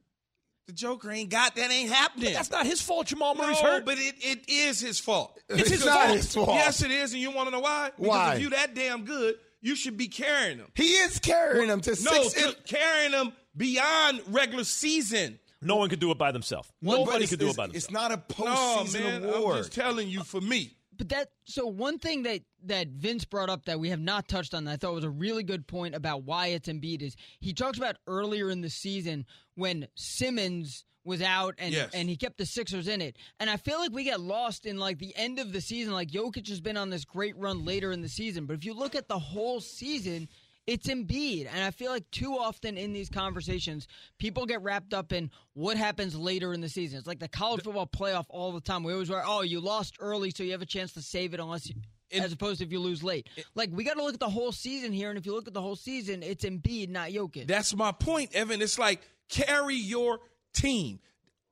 [0.67, 1.71] The Joker ain't got that.
[1.71, 2.27] Ain't happening.
[2.27, 3.09] But that's not his fault.
[3.09, 3.85] Jamal Murray's no, hurt.
[3.85, 5.39] but it, it is his fault.
[5.49, 6.17] It's his not fault.
[6.17, 6.49] his fault.
[6.51, 7.91] Yes, it is, and you want to know why?
[7.97, 8.35] Because Why?
[8.37, 10.69] if you that damn good, you should be carrying them.
[10.75, 12.33] He is carrying them to No, six.
[12.35, 15.39] to- carrying them beyond regular season.
[15.61, 16.69] no one could do it by themselves.
[16.81, 17.85] Nobody could do it by themselves.
[17.85, 19.57] It's not a No, postseason man, award.
[19.57, 20.23] I'm just telling you.
[20.25, 23.99] For me, But that so one thing that that Vince brought up that we have
[23.99, 27.03] not touched on that I thought was a really good point about why it's Embiid
[27.03, 31.91] is he talks about earlier in the season when Simmons was out and Yes.
[31.93, 33.17] and he kept the Sixers in it.
[33.41, 35.93] And I feel like we get lost in like the end of the season.
[35.93, 38.73] Like Jokic has been on this great run later in the season, but if you
[38.73, 40.29] look at the whole season,
[40.67, 41.49] it's Embiid.
[41.53, 45.77] And I feel like too often in these conversations, people get wrapped up in what
[45.77, 46.99] happens later in the season.
[46.99, 48.85] It's like the college football playoff all the time.
[48.85, 51.41] We always were, oh, you lost early, so you have a chance to save it
[51.41, 51.75] unless you.
[52.13, 53.29] as opposed to if you lose late.
[53.55, 55.55] like, we got to look at the whole season here, and if you look at
[55.55, 57.47] the whole season, it's Embiid, not Jokic.
[57.47, 58.61] that's my point, Evan.
[58.63, 60.21] It's like carry your
[60.55, 61.01] team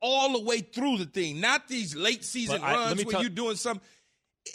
[0.03, 3.21] all the way through the thing, not these late season But runs me where tell-
[3.23, 3.81] you're doing some.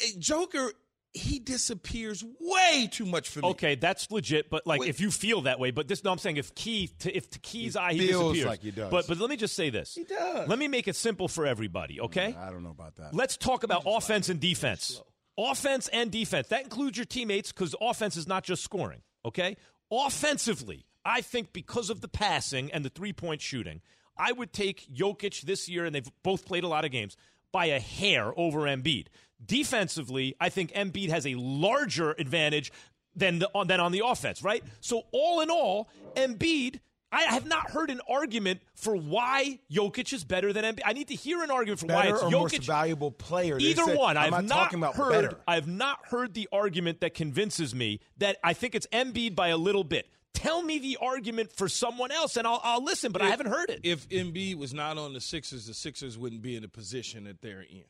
[0.01, 0.71] Eh, Joker,
[1.15, 3.47] he disappears way too much for me.
[3.49, 4.49] Okay, that's legit.
[4.49, 4.89] But like, Wait.
[4.89, 7.39] if you feel that way, but this, no, I'm saying if Key, to, if to
[7.39, 8.45] Key's eye, he feels disappears.
[8.45, 8.91] like he does.
[8.91, 9.95] But but let me just say this.
[9.95, 10.47] He does.
[10.49, 12.01] Let me make it simple for everybody.
[12.01, 12.35] Okay.
[12.37, 13.13] I don't know about that.
[13.13, 15.01] Let's talk about offense and defense.
[15.37, 16.49] Offense and defense.
[16.49, 19.57] That includes your teammates because offense is not just scoring, okay?
[19.91, 23.81] Offensively, I think because of the passing and the three point shooting,
[24.17, 27.17] I would take Jokic this year, and they've both played a lot of games,
[27.51, 29.07] by a hair over Embiid.
[29.45, 32.71] Defensively, I think Embiid has a larger advantage
[33.15, 34.63] than, the, than on the offense, right?
[34.81, 36.79] So, all in all, Embiid.
[37.11, 40.81] I have not heard an argument for why Jokic is better than Embiid.
[40.83, 42.41] I need to hear an argument for why Better it's or Jokic.
[42.41, 43.57] most valuable player?
[43.57, 44.17] They Either said- one.
[44.17, 45.11] I'm I've not not talking about heard.
[45.11, 45.37] better.
[45.47, 49.55] I've not heard the argument that convinces me that I think it's Embiid by a
[49.57, 50.09] little bit.
[50.33, 53.13] Tell me the argument for someone else, and I'll, I'll listen.
[53.13, 53.79] But I haven't heard it.
[53.83, 57.41] If Embiid was not on the Sixers, the Sixers wouldn't be in the position that
[57.41, 57.83] they're in.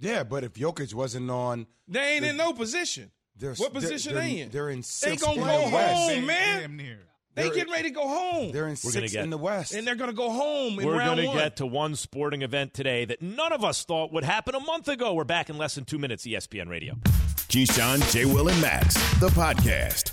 [0.00, 3.10] Yeah, but if Jokic wasn't on, They ain't in no position.
[3.36, 4.50] they're, What they're- position they're, they in?
[4.50, 5.94] They're in They sixth gonna in go the West.
[6.14, 6.60] home, man.
[6.62, 6.98] Damn near.
[7.34, 9.38] They They're- getting ready to go home, They're in We're gonna sixth get- in the
[9.38, 9.72] West.
[9.72, 11.36] and they're going to go home in We're round going to one.
[11.38, 14.88] get to one sporting event today that none of us thought would happen a month
[14.88, 15.14] ago.
[15.14, 16.26] We're back in less than two minutes.
[16.26, 16.94] ESPN Radio.
[17.48, 18.24] Keyshawn, J.
[18.24, 20.12] Will, and Max, the podcast.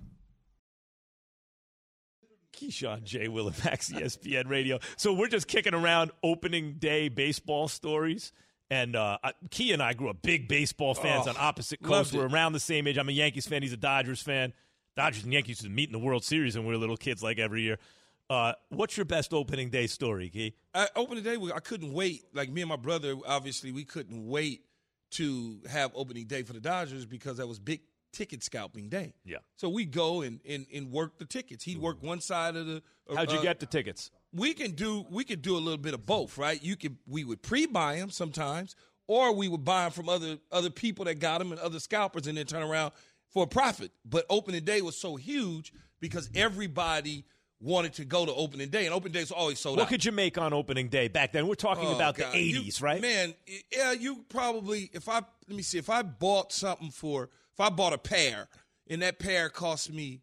[2.61, 3.27] Keyshawn, J.
[3.27, 4.79] Will, and Max, E ESPN Radio.
[4.97, 8.31] So we're just kicking around opening day baseball stories.
[8.69, 9.17] And uh,
[9.49, 12.13] Key and I grew up big baseball fans Oh, on opposite coasts.
[12.13, 12.97] We're around the same age.
[12.97, 13.61] I'm a Yankees fan.
[13.63, 14.53] He's a Dodgers fan.
[14.95, 17.21] Dodgers and Yankees used to meet in the World Series when we were little kids,
[17.21, 17.79] like every year.
[18.29, 20.53] Uh, what's your best opening day story, Key?
[20.73, 22.23] I opening day, I couldn't wait.
[22.33, 24.61] Like me and my brother, obviously, we couldn't wait
[25.11, 29.13] to have opening day for the Dodgers because that was big ticket scalping day.
[29.25, 29.37] Yeah.
[29.55, 31.63] So we go and, and, and work the tickets.
[31.63, 32.81] He'd work one side of the.
[33.09, 34.11] uh, How'd you uh, get the tickets?
[34.33, 36.61] we can do we could do a little bit of both, right?
[36.63, 38.75] You could we would pre-buy them sometimes,
[39.07, 42.27] or we would buy them from other other people that got them and other scalpers,
[42.27, 42.93] and then turn around
[43.29, 43.91] for a profit.
[44.05, 47.25] But opening day was so huge because everybody
[47.59, 49.85] wanted to go to opening day, and opening days always sold What out.
[49.85, 51.47] What could you make on opening day back then?
[51.47, 52.33] We're talking Oh, about God.
[52.33, 53.01] the You- 80s, right?
[53.01, 53.35] Man,
[53.71, 55.15] yeah, you probably if I
[55.47, 58.47] let me see if I bought something for if I bought a pair
[58.89, 60.21] and that pair cost me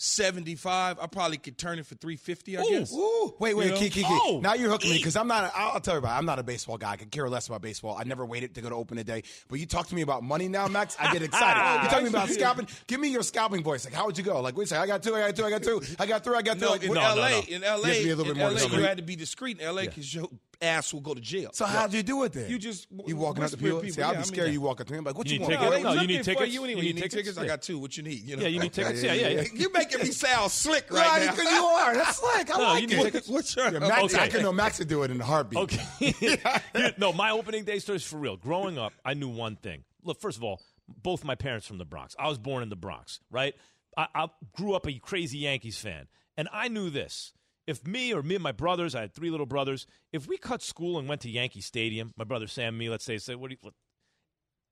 [0.00, 2.94] 75, I probably could turn it for 350, I Ooh, guess.
[2.94, 3.34] ooh.
[3.40, 3.78] Wait, wait, You know?
[3.78, 4.02] Kiki.
[4.06, 5.44] Oh, now you're hooking me because I'm not.
[5.44, 6.14] A, I'll I'll tell you about.
[6.14, 6.18] it.
[6.18, 6.92] I'm not a baseball guy.
[6.92, 7.96] I could care less about baseball.
[7.98, 9.24] I never waited to go to open a day.
[9.48, 10.96] But you talk to me about money now, Max.
[11.00, 11.82] I get excited.
[11.82, 12.68] you talking about scalping?
[12.86, 13.84] Give me your scalping voice.
[13.84, 14.40] Like, how would you go?
[14.40, 15.16] Like, wait, a second, I got two.
[15.16, 15.44] I got two.
[15.44, 15.80] I got two.
[15.98, 16.36] I got three.
[16.36, 16.68] I got three.
[16.68, 18.60] Like, in what- LA, in LA, You have to a little in bit more LA,
[18.78, 20.28] you had to be discreet in LA because your
[20.60, 21.50] ass will go to jail.
[21.52, 22.50] So how'd you do it then?
[22.50, 23.80] You just you walking out the whisper people.
[23.82, 24.46] to See, I'll Yeah, be I mean, scared.
[24.48, 24.52] yeah.
[24.54, 25.52] You walk up to me like, what You you, need want?
[25.60, 25.76] tickets?
[25.76, 26.46] They No, you looking need for tickets?
[26.46, 26.80] You, You anyway.
[26.80, 27.14] need you need tickets?
[27.16, 27.38] tickets?
[27.38, 27.78] I got two.
[27.78, 28.22] What you need?
[28.22, 28.42] You know?
[28.42, 29.02] Yeah, you need tickets?
[29.02, 29.44] Yeah, yeah, yeah.
[29.54, 31.32] you making me sound slick Right, right now.
[31.32, 31.94] because you are.
[31.94, 32.54] That's slick.
[32.54, 33.02] I No, like you it.
[33.04, 33.28] tickets.
[33.28, 34.22] What's your Yeah, Max, Okay.
[34.24, 35.58] I can know Max would do it in a heartbeat.
[35.60, 36.38] Okay.
[36.98, 38.36] No, my opening day stories for real.
[38.36, 39.84] Growing up, I knew one thing.
[40.02, 42.16] Look, first of all, both my parents from the Bronx.
[42.18, 43.54] I was born in the Bronx, right?
[43.96, 47.32] I, I grew up a crazy Yankees fan, and I knew this.
[47.68, 50.62] If me or me and my brothers, I had three little brothers, if we cut
[50.62, 53.52] school and went to Yankee Stadium, my brother Sam, me, let's say, say, what do
[53.52, 53.74] you, what,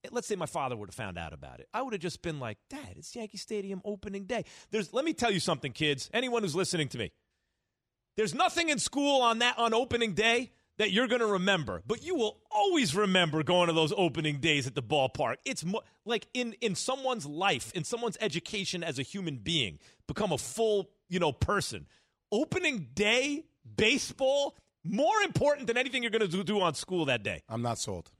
[0.02, 1.68] eh, let's say my father would have found out about it.
[1.74, 4.46] I would have just been like, Dad, it's Yankee Stadium opening day.
[4.70, 6.08] There's, let me tell you something, kids.
[6.14, 7.12] Anyone who's listening to me,
[8.16, 12.02] there's nothing in school on that on opening day that you're going to remember, but
[12.02, 15.36] you will always remember going to those opening days at the ballpark.
[15.44, 20.32] It's mo- like in in someone's life, in someone's education as a human being, become
[20.32, 21.86] a full, you know, person.
[22.32, 23.44] Opening day
[23.76, 27.42] baseball more important than anything you're going to do, do on school that day.
[27.48, 28.10] I'm not sold.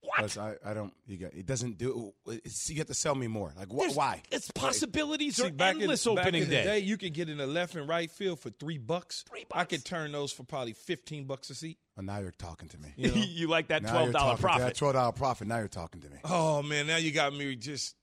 [0.00, 0.38] What?
[0.38, 0.92] I, I don't.
[1.06, 2.12] You got, it doesn't do.
[2.26, 3.52] It's, you have to sell me more.
[3.56, 4.22] Like wh- why?
[4.30, 6.64] It's possibilities See, are back in, endless back opening in the day.
[6.64, 9.24] day, you could get in the left and right field for three bucks.
[9.28, 9.60] Three bucks.
[9.60, 11.78] I could turn those for probably fifteen bucks a seat.
[11.98, 12.92] Oh, now you're talking to me.
[12.96, 13.14] You know?
[13.26, 14.66] you like that Now twelve you're dollar talking to profit?
[14.66, 15.48] That twelve dollar profit.
[15.48, 16.18] Now you're talking to me.
[16.24, 17.96] Oh man, now you got me just.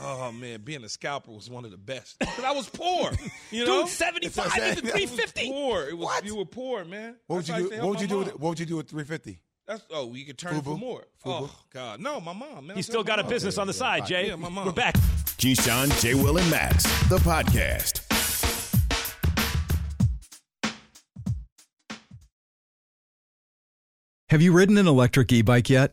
[0.00, 2.16] Oh man, being a scalper was one of the best.
[2.20, 3.10] But I was poor,
[3.50, 3.82] you know.
[3.82, 5.50] Dude, 75 It's- even 350.
[5.50, 5.82] Poor.
[5.88, 7.16] It was you were poor, man.
[7.26, 7.60] What would you do?
[7.60, 8.18] used to help What would you do?
[8.18, 9.40] With, what would you do with three fifty?
[9.66, 11.00] That's oh, you could turn it for more.
[11.24, 11.48] Fubu?
[11.50, 12.68] Oh God, no, my mom.
[12.68, 13.30] Man, I He's still got a mom.
[13.30, 14.28] business on the side, Jay.
[14.28, 14.66] Yeah, my mom.
[14.66, 14.94] We're back.
[15.38, 18.04] Keyshawn, Jay, Will, and Max, the podcast.
[24.30, 25.92] Have you ridden an electric e bike yet?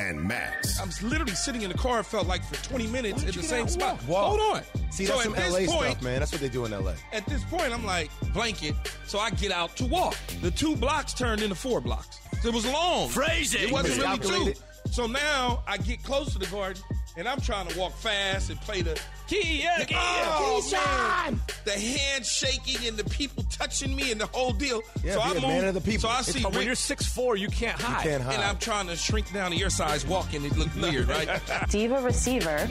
[0.00, 0.80] and Max.
[0.80, 2.00] I was literally sitting in the car.
[2.00, 3.98] It felt like for 20 minutes at the same spot.
[4.02, 4.36] Whoa.
[4.36, 4.62] Hold on.
[4.90, 6.18] See, so that's at some this LA point, stuff, man.
[6.20, 6.94] That's what they do in LA.
[7.12, 8.74] At this point, I'm like blanket.
[9.06, 10.16] So I get out to walk.
[10.40, 12.20] The two blocks turned into four blocks.
[12.44, 13.10] It was long.
[13.10, 13.62] Phrasing.
[13.62, 14.60] It wasn't really two.
[14.90, 16.82] So now I get close to the garden
[17.16, 21.40] and I'm trying to walk fast and play the Key, yeah, key, Oh, man.
[21.64, 24.82] The hand shaking and the people touching me and the whole deal.
[25.04, 26.00] Yeah, so be a a man of the people.
[26.00, 28.04] So I It's see But when you're six four, you can't hide.
[28.04, 28.34] You can't hide.
[28.34, 30.44] and I'm trying to shrink down to your size walking.
[30.44, 31.40] It looked weird, right?
[31.70, 32.68] Diva receiver.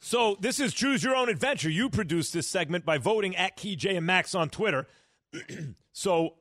[0.00, 1.70] So this is Choose Your Own Adventure.
[1.70, 4.86] You produced this segment by voting at Key J and Max on Twitter.
[5.92, 6.34] so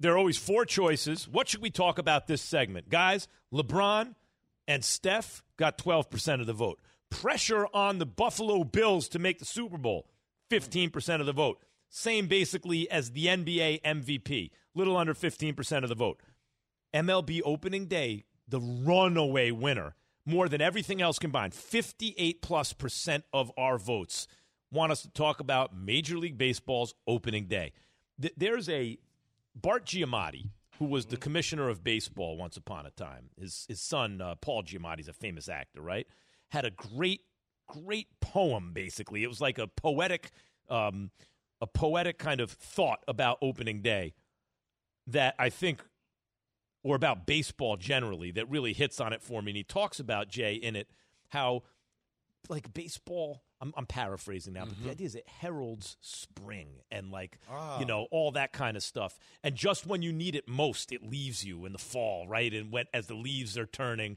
[0.00, 1.28] there are always four choices.
[1.28, 2.88] What should we talk about this segment?
[2.90, 4.14] Guys, LeBron
[4.66, 6.80] and Steph got 12% of the vote.
[7.10, 10.08] Pressure on the Buffalo Bills to make the Super Bowl,
[10.50, 11.58] 15% of the vote.
[11.90, 16.20] Same basically as the NBA MVP, little under 15% of the vote.
[16.94, 19.94] MLB opening day, the runaway winner,
[20.24, 24.26] more than everything else combined, 58 plus percent of our votes
[24.72, 27.72] want us to talk about Major League Baseball's opening day.
[28.36, 28.98] There's a
[29.54, 30.48] Bart Giamatti,
[30.82, 33.30] who was the commissioner of baseball once upon a time.
[33.40, 36.08] His, his son, uh, Paul Giamatti, is a famous actor, right?
[36.50, 37.20] Had a great,
[37.68, 39.22] great poem, basically.
[39.22, 40.32] It was like a poetic,
[40.68, 41.12] um,
[41.60, 44.14] a poetic kind of thought about opening day
[45.06, 45.84] that I think
[46.82, 49.52] or about baseball generally that really hits on it for me.
[49.52, 50.88] And he talks about Jay in it
[51.28, 51.62] how
[52.48, 53.44] like baseball.
[53.62, 54.90] I'm, I'm paraphrasing now, but the mm-hmm.
[54.90, 57.78] idea is it heralds spring and like ah.
[57.78, 59.18] you know all that kind of stuff.
[59.44, 62.52] And just when you need it most, it leaves you in the fall, right?
[62.52, 64.16] And when as the leaves are turning,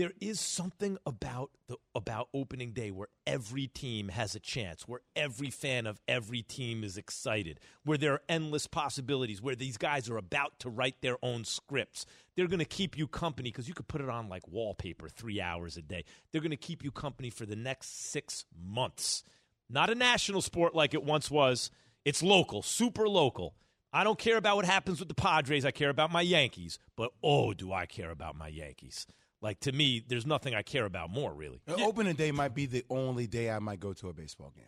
[0.00, 5.02] there is something about the about opening day where every team has a chance, where
[5.14, 10.08] every fan of every team is excited, where there are endless possibilities, where these guys
[10.08, 12.06] are about to write their own scripts.
[12.34, 15.38] They're going to keep you company because you could put it on like wallpaper 3
[15.38, 16.06] hours a day.
[16.32, 19.22] They're going to keep you company for the next 6 months.
[19.68, 21.70] Not a national sport like it once was.
[22.06, 23.54] It's local, super local.
[23.92, 25.66] I don't care about what happens with the Padres.
[25.66, 26.78] I care about my Yankees.
[26.96, 29.06] But oh, do I care about my Yankees.
[29.42, 31.60] Like to me, there's nothing I care about more, really.
[31.66, 34.64] Uh, Opening day might be the only day I might go to a baseball game.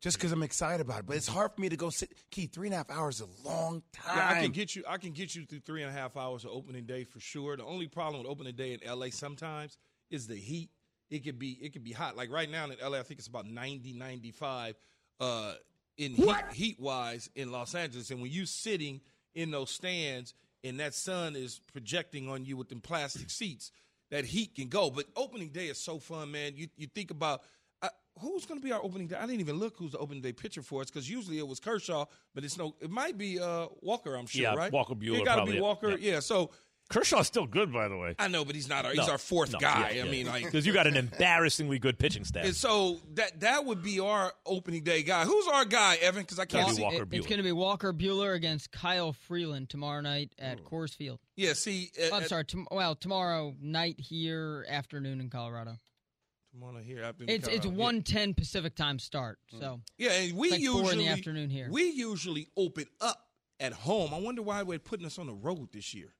[0.00, 2.12] Just because I'm excited about it, but it's hard for me to go sit.
[2.32, 4.16] Key three and a half hours is a long time.
[4.16, 4.82] Yeah, I can get you.
[4.88, 7.56] I can get you through three and a half hours of opening day for sure.
[7.56, 9.78] The only problem with opening day in LA sometimes
[10.10, 10.70] is the heat.
[11.08, 12.16] It could be it could be hot.
[12.16, 14.74] Like right now in LA, I think it's about 90, 95
[15.20, 15.54] uh,
[15.96, 18.10] in heat, heat wise in Los Angeles.
[18.10, 19.02] And when you're sitting
[19.36, 23.70] in those stands and that sun is projecting on you with them plastic seats,
[24.12, 24.90] that heat can go.
[24.90, 26.52] But opening day is so fun, man.
[26.54, 27.42] You you think about
[27.82, 27.88] uh,
[28.20, 29.16] who's going to be our opening day.
[29.16, 31.58] I didn't even look who's the opening day pitcher for us because usually it was
[31.58, 32.04] Kershaw,
[32.34, 32.76] but it's no.
[32.80, 34.14] It might be uh, Walker.
[34.14, 34.70] I'm sure, Yeah, right?
[34.70, 35.60] Walker Buehler It got to be.
[35.60, 35.90] Walker.
[35.90, 36.12] Yeah.
[36.12, 36.20] Yeah.
[36.20, 36.50] So
[36.92, 38.14] Kershaw's still good, by the way.
[38.18, 38.94] I know, but he's not our.
[38.94, 39.80] No, he's our fourth no, guy.
[39.80, 40.10] yeah, I yeah.
[40.10, 42.44] mean, like because you got an embarrassingly good pitching staff.
[42.44, 45.24] And so that that would be our opening day guy.
[45.24, 46.22] Who's our guy, Evan?
[46.22, 46.82] Because I can't see.
[46.82, 50.94] Walker It- it's going to be Walker Buehler against Kyle Freeland tomorrow night at Coors
[50.94, 51.18] Field.
[51.36, 52.44] Yeah, see, uh, I'm uh, sorry.
[52.44, 55.78] Tom- well, tomorrow night here, afternoon in Colorado.
[56.52, 57.70] Tomorrow here after It's it's Colorado.
[57.70, 59.38] one ten Pacific time start.
[59.58, 61.68] So Yeah, and we like usually four in the afternoon here.
[61.70, 63.28] We usually open up
[63.58, 64.12] at home.
[64.12, 66.12] I wonder why we're putting us on the road this year.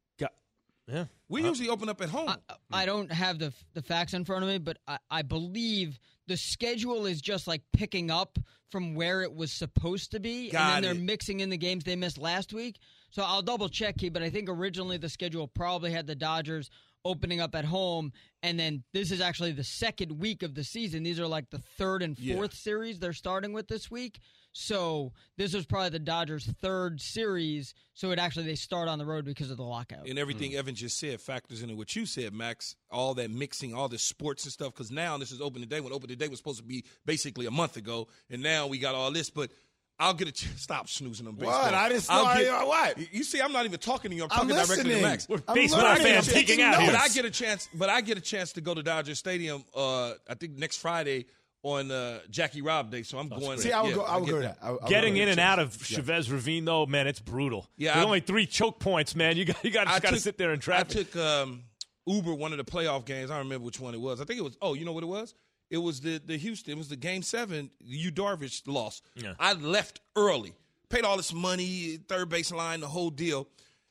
[0.89, 1.05] Got, yeah.
[1.29, 2.29] We Uh, usually open up at home.
[2.29, 2.37] I,
[2.73, 6.37] I don't have the the facts in front of me, but I, I believe the
[6.37, 8.39] schedule is just like picking up
[8.71, 11.85] from where it was supposed to be, Got and then they're mixing in the games
[11.85, 12.79] they missed last week.
[13.11, 16.71] So I'll double check here, but I think originally the schedule probably had the Dodgers
[17.05, 21.03] opening up at home, and then this is actually the second week of the season.
[21.03, 22.35] These are like the third and Yeah.
[22.35, 24.19] fourth series they're starting with this week.
[24.53, 27.75] So this was probably the Dodgers' third series.
[27.95, 30.07] So it actually they start on the road because of the lockout.
[30.07, 30.59] and everything hmm.
[30.59, 32.77] Evan just said factors into what you said, Max.
[32.91, 34.75] All that mixing, all the sports and stuff.
[34.75, 35.81] Because now this is open day.
[35.81, 38.95] When open day was supposed to be basically a month ago, and now we got
[38.95, 39.31] all this.
[39.31, 39.51] But
[39.99, 40.61] I'll get a chance.
[40.63, 41.63] Stop snoozing on baseball.
[41.63, 41.75] What?
[41.75, 42.99] I didn't I'll know- get- what?
[42.99, 44.25] You- You see, I'm not even talking to you.
[44.25, 45.03] I'm I'm talking directly to.
[45.03, 45.29] Max.
[45.29, 46.93] We're I'm baseball fans I'm peeking taking out here.
[46.93, 47.69] But I get a chance.
[47.75, 49.65] But I get a chance to go to Dodger Stadium.
[49.75, 51.27] Uh, I think next Friday
[51.63, 53.05] on uh, Jackie Rob Day.
[53.05, 53.57] So I'm going.
[53.59, 54.03] To See, I would yeah, go.
[54.03, 54.59] I would go to that.
[54.61, 55.97] I- I would Getting in and out of Yeah.
[55.99, 57.69] Chavez Ravine, though, man, it's brutal.
[57.77, 59.37] Yeah, There's I- only three choke points, man.
[59.37, 60.91] You got you got I got to sit there in traffic.
[60.97, 61.63] I took um,
[62.07, 63.31] Uber one of the playoff games.
[63.31, 64.21] I don't remember which one it was.
[64.21, 64.57] I think it was.
[64.61, 65.35] Oh, you know what it was?
[65.73, 66.73] It was the the Houston.
[66.73, 67.71] It was the game seven.
[67.81, 69.09] You Darvish lost.
[69.17, 69.33] Yeah.
[69.41, 70.53] I left early.
[70.91, 73.49] Paid all this money, third base line, the whole deal,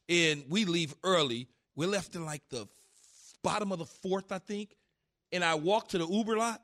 [0.08, 1.48] and we leave early.
[1.76, 2.68] We left in like the
[3.42, 4.78] bottom of the fourth, I think,
[5.32, 6.62] and I walked to the Uber lot,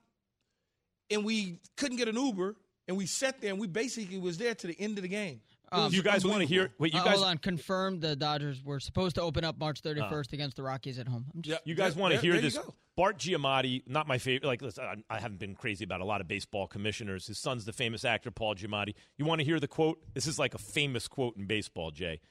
[1.09, 2.55] and we couldn't get an Uber,
[2.88, 5.41] and we sat there, and we basically was there to the end of the game.
[5.72, 6.72] Um, you guys want to hear?
[6.80, 7.38] Wait, you Uh, guys, hold on.
[7.39, 9.89] Confirmed the Dodgers were supposed to open up March Uh.
[9.89, 11.26] 31st against the Rockies at home.
[11.36, 12.57] I'm just, Yeah, You guys want to hear this?
[12.95, 14.47] Bart Giamatti, not my favorite.
[14.47, 17.28] Like, listen, I, I haven't been crazy about a lot of baseball commissioners.
[17.28, 18.95] His son's the famous actor Paul Giamatti.
[19.18, 20.01] You want to hear the quote?
[20.13, 22.22] This is like a famous quote in baseball, Jay.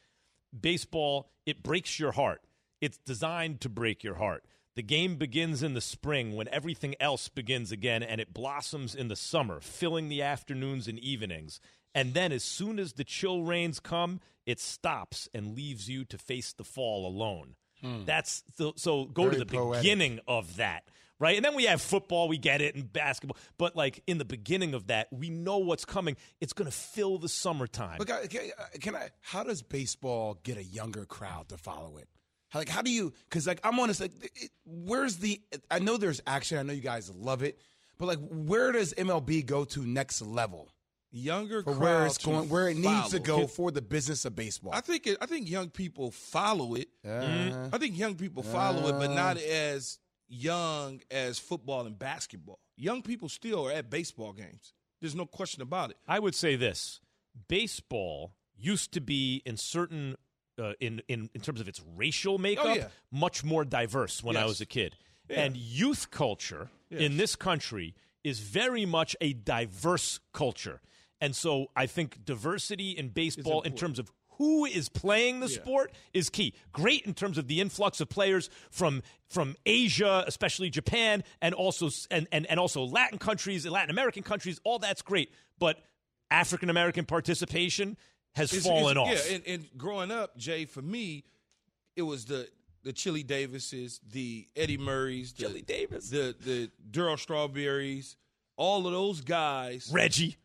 [0.58, 2.40] Baseball, it breaks your heart.
[2.80, 4.44] It's designed to break your heart.
[4.74, 9.08] The game begins in the spring when everything else begins again, and it blossoms in
[9.08, 11.60] the summer, filling the afternoons and evenings.
[11.96, 16.18] And then, as soon as the chill rains come, it stops and leaves you to
[16.18, 17.56] face the fall alone.
[17.80, 18.04] Hmm.
[18.04, 19.82] That's so, so go Very to the poetic.
[19.82, 20.84] beginning of that,
[21.18, 21.36] right?
[21.36, 23.36] And then we have football, we get it, and basketball.
[23.58, 26.16] But like in the beginning of that, we know what's coming.
[26.40, 27.98] It's going to fill the summertime.
[27.98, 29.08] Look, I- can, uh, can I?
[29.20, 32.08] How does baseball get a younger crowd to follow it?
[32.50, 33.12] How, like, how do you?
[33.28, 34.00] Because like, I'm honest.
[34.00, 35.40] Like, it, where's the?
[35.70, 36.58] I know there's action.
[36.58, 37.58] I know you guys love it,
[37.98, 40.68] but like, where does MLB go to next level
[41.12, 43.40] Younger for crowd where it's to going, where it needs to follow.
[43.42, 44.72] go for the business of baseball?
[44.74, 46.88] I think it, I think young people follow it.
[47.06, 49.98] Uh, I think young people follow it, but not as
[50.28, 52.58] young as football and basketball.
[52.76, 54.74] Young people still are at baseball games.
[55.00, 55.96] There's no question about it.
[56.06, 57.00] I would say this:
[57.48, 60.16] baseball used to be in certain
[60.60, 62.88] uh, in, in in terms of its racial makeup Oh, yeah.
[63.10, 64.96] much more diverse when I was a kid.
[65.28, 65.40] Yeah.
[65.40, 67.94] And youth culture in this country
[68.24, 70.80] is very much a diverse culture.
[71.20, 75.62] And so I think diversity in baseball in terms of who is playing the Yeah.
[75.62, 76.52] sport is key.
[76.72, 81.88] Great in terms of the influx of players from from Asia, especially Japan, and also
[82.10, 84.60] and and, and also Latin countries, Latin American countries.
[84.62, 85.82] All that's great, but
[86.30, 87.96] African American participation
[88.34, 89.30] has It's- fallen it's- off.
[89.30, 91.24] Yeah, and, and growing up, Jay, for me,
[91.96, 92.46] it was the
[92.82, 96.10] the Chili Davises, the Eddie Murrays, the, Chili Davis.
[96.10, 98.16] the the Darryl Strawberries,
[98.56, 100.36] all of those guys, Reggie.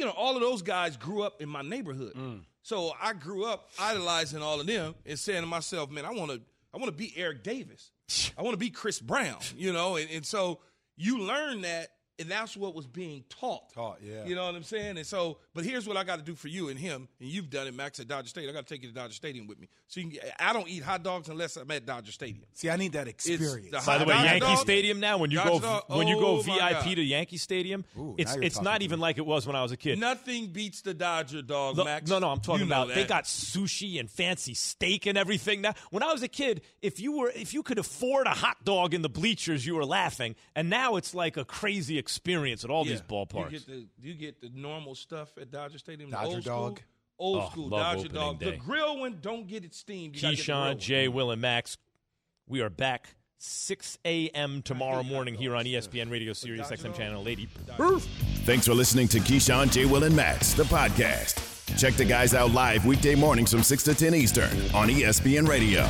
[0.00, 2.14] You know, all of those guys grew up in my neighborhood.
[2.14, 2.40] Mm.
[2.62, 6.30] So I grew up idolizing all of them and saying to myself, man, I want
[6.30, 6.40] to
[6.72, 7.90] I want to be Eric Davis.
[8.38, 10.60] I want to be Chris Brown, you know, and, and so
[10.96, 11.90] you learn that
[12.20, 13.72] and that's what was being taught.
[13.72, 14.24] Taught, yeah.
[14.24, 14.98] You know what I'm saying?
[14.98, 17.50] And so, but here's what I got to do for you and him, and you've
[17.50, 18.50] done it, Max, at Dodger Stadium.
[18.54, 19.68] I got to take you to Dodger Stadium with me.
[19.88, 22.44] So you can, I don't eat hot dogs unless I'm at Dodger Stadium.
[22.52, 23.70] See, I need that experience.
[23.70, 24.58] the By the way, Dodger Yankee dog?
[24.58, 25.84] Stadium now when you Dodger go dog?
[25.88, 26.42] when you go Oh.
[26.42, 29.72] VIP to Yankee Stadium, Ooh, it's it's not even like it was when I was
[29.72, 29.98] a kid.
[29.98, 32.08] Nothing beats the Dodger dog, The- Max.
[32.10, 35.60] no, no, I'm talking You know about they got sushi and fancy steak and everything.
[35.62, 38.64] Now, when I was a kid, if you were if you could afford a hot
[38.64, 40.36] dog in the bleachers, you were laughing.
[40.54, 42.09] And now it's like a crazy experience
[42.64, 43.50] at all these ballparks.
[43.52, 46.10] You get the you get the normal stuff at Dodger Stadium.
[46.10, 46.78] the Dodger old dog.
[46.78, 46.84] School,
[47.18, 48.38] old Oh, school Dodger dog.
[48.38, 48.50] day.
[48.52, 50.16] The grill one, don't get it steamed.
[50.16, 50.78] You gotta get Keyshawn.
[50.78, 51.76] Jay, Will, and Max.
[52.46, 54.62] We are back 6 a.m.
[54.62, 57.46] tomorrow morning here on uh, E ESPN Radio Sirius XM Channel 80.
[58.44, 59.84] Thanks for listening to Keyshawn, J.
[59.86, 61.46] Will, and Max, the podcast.
[61.78, 65.86] Check the guys out live weekday mornings from 6 to 10 Eastern on ESPN Radio.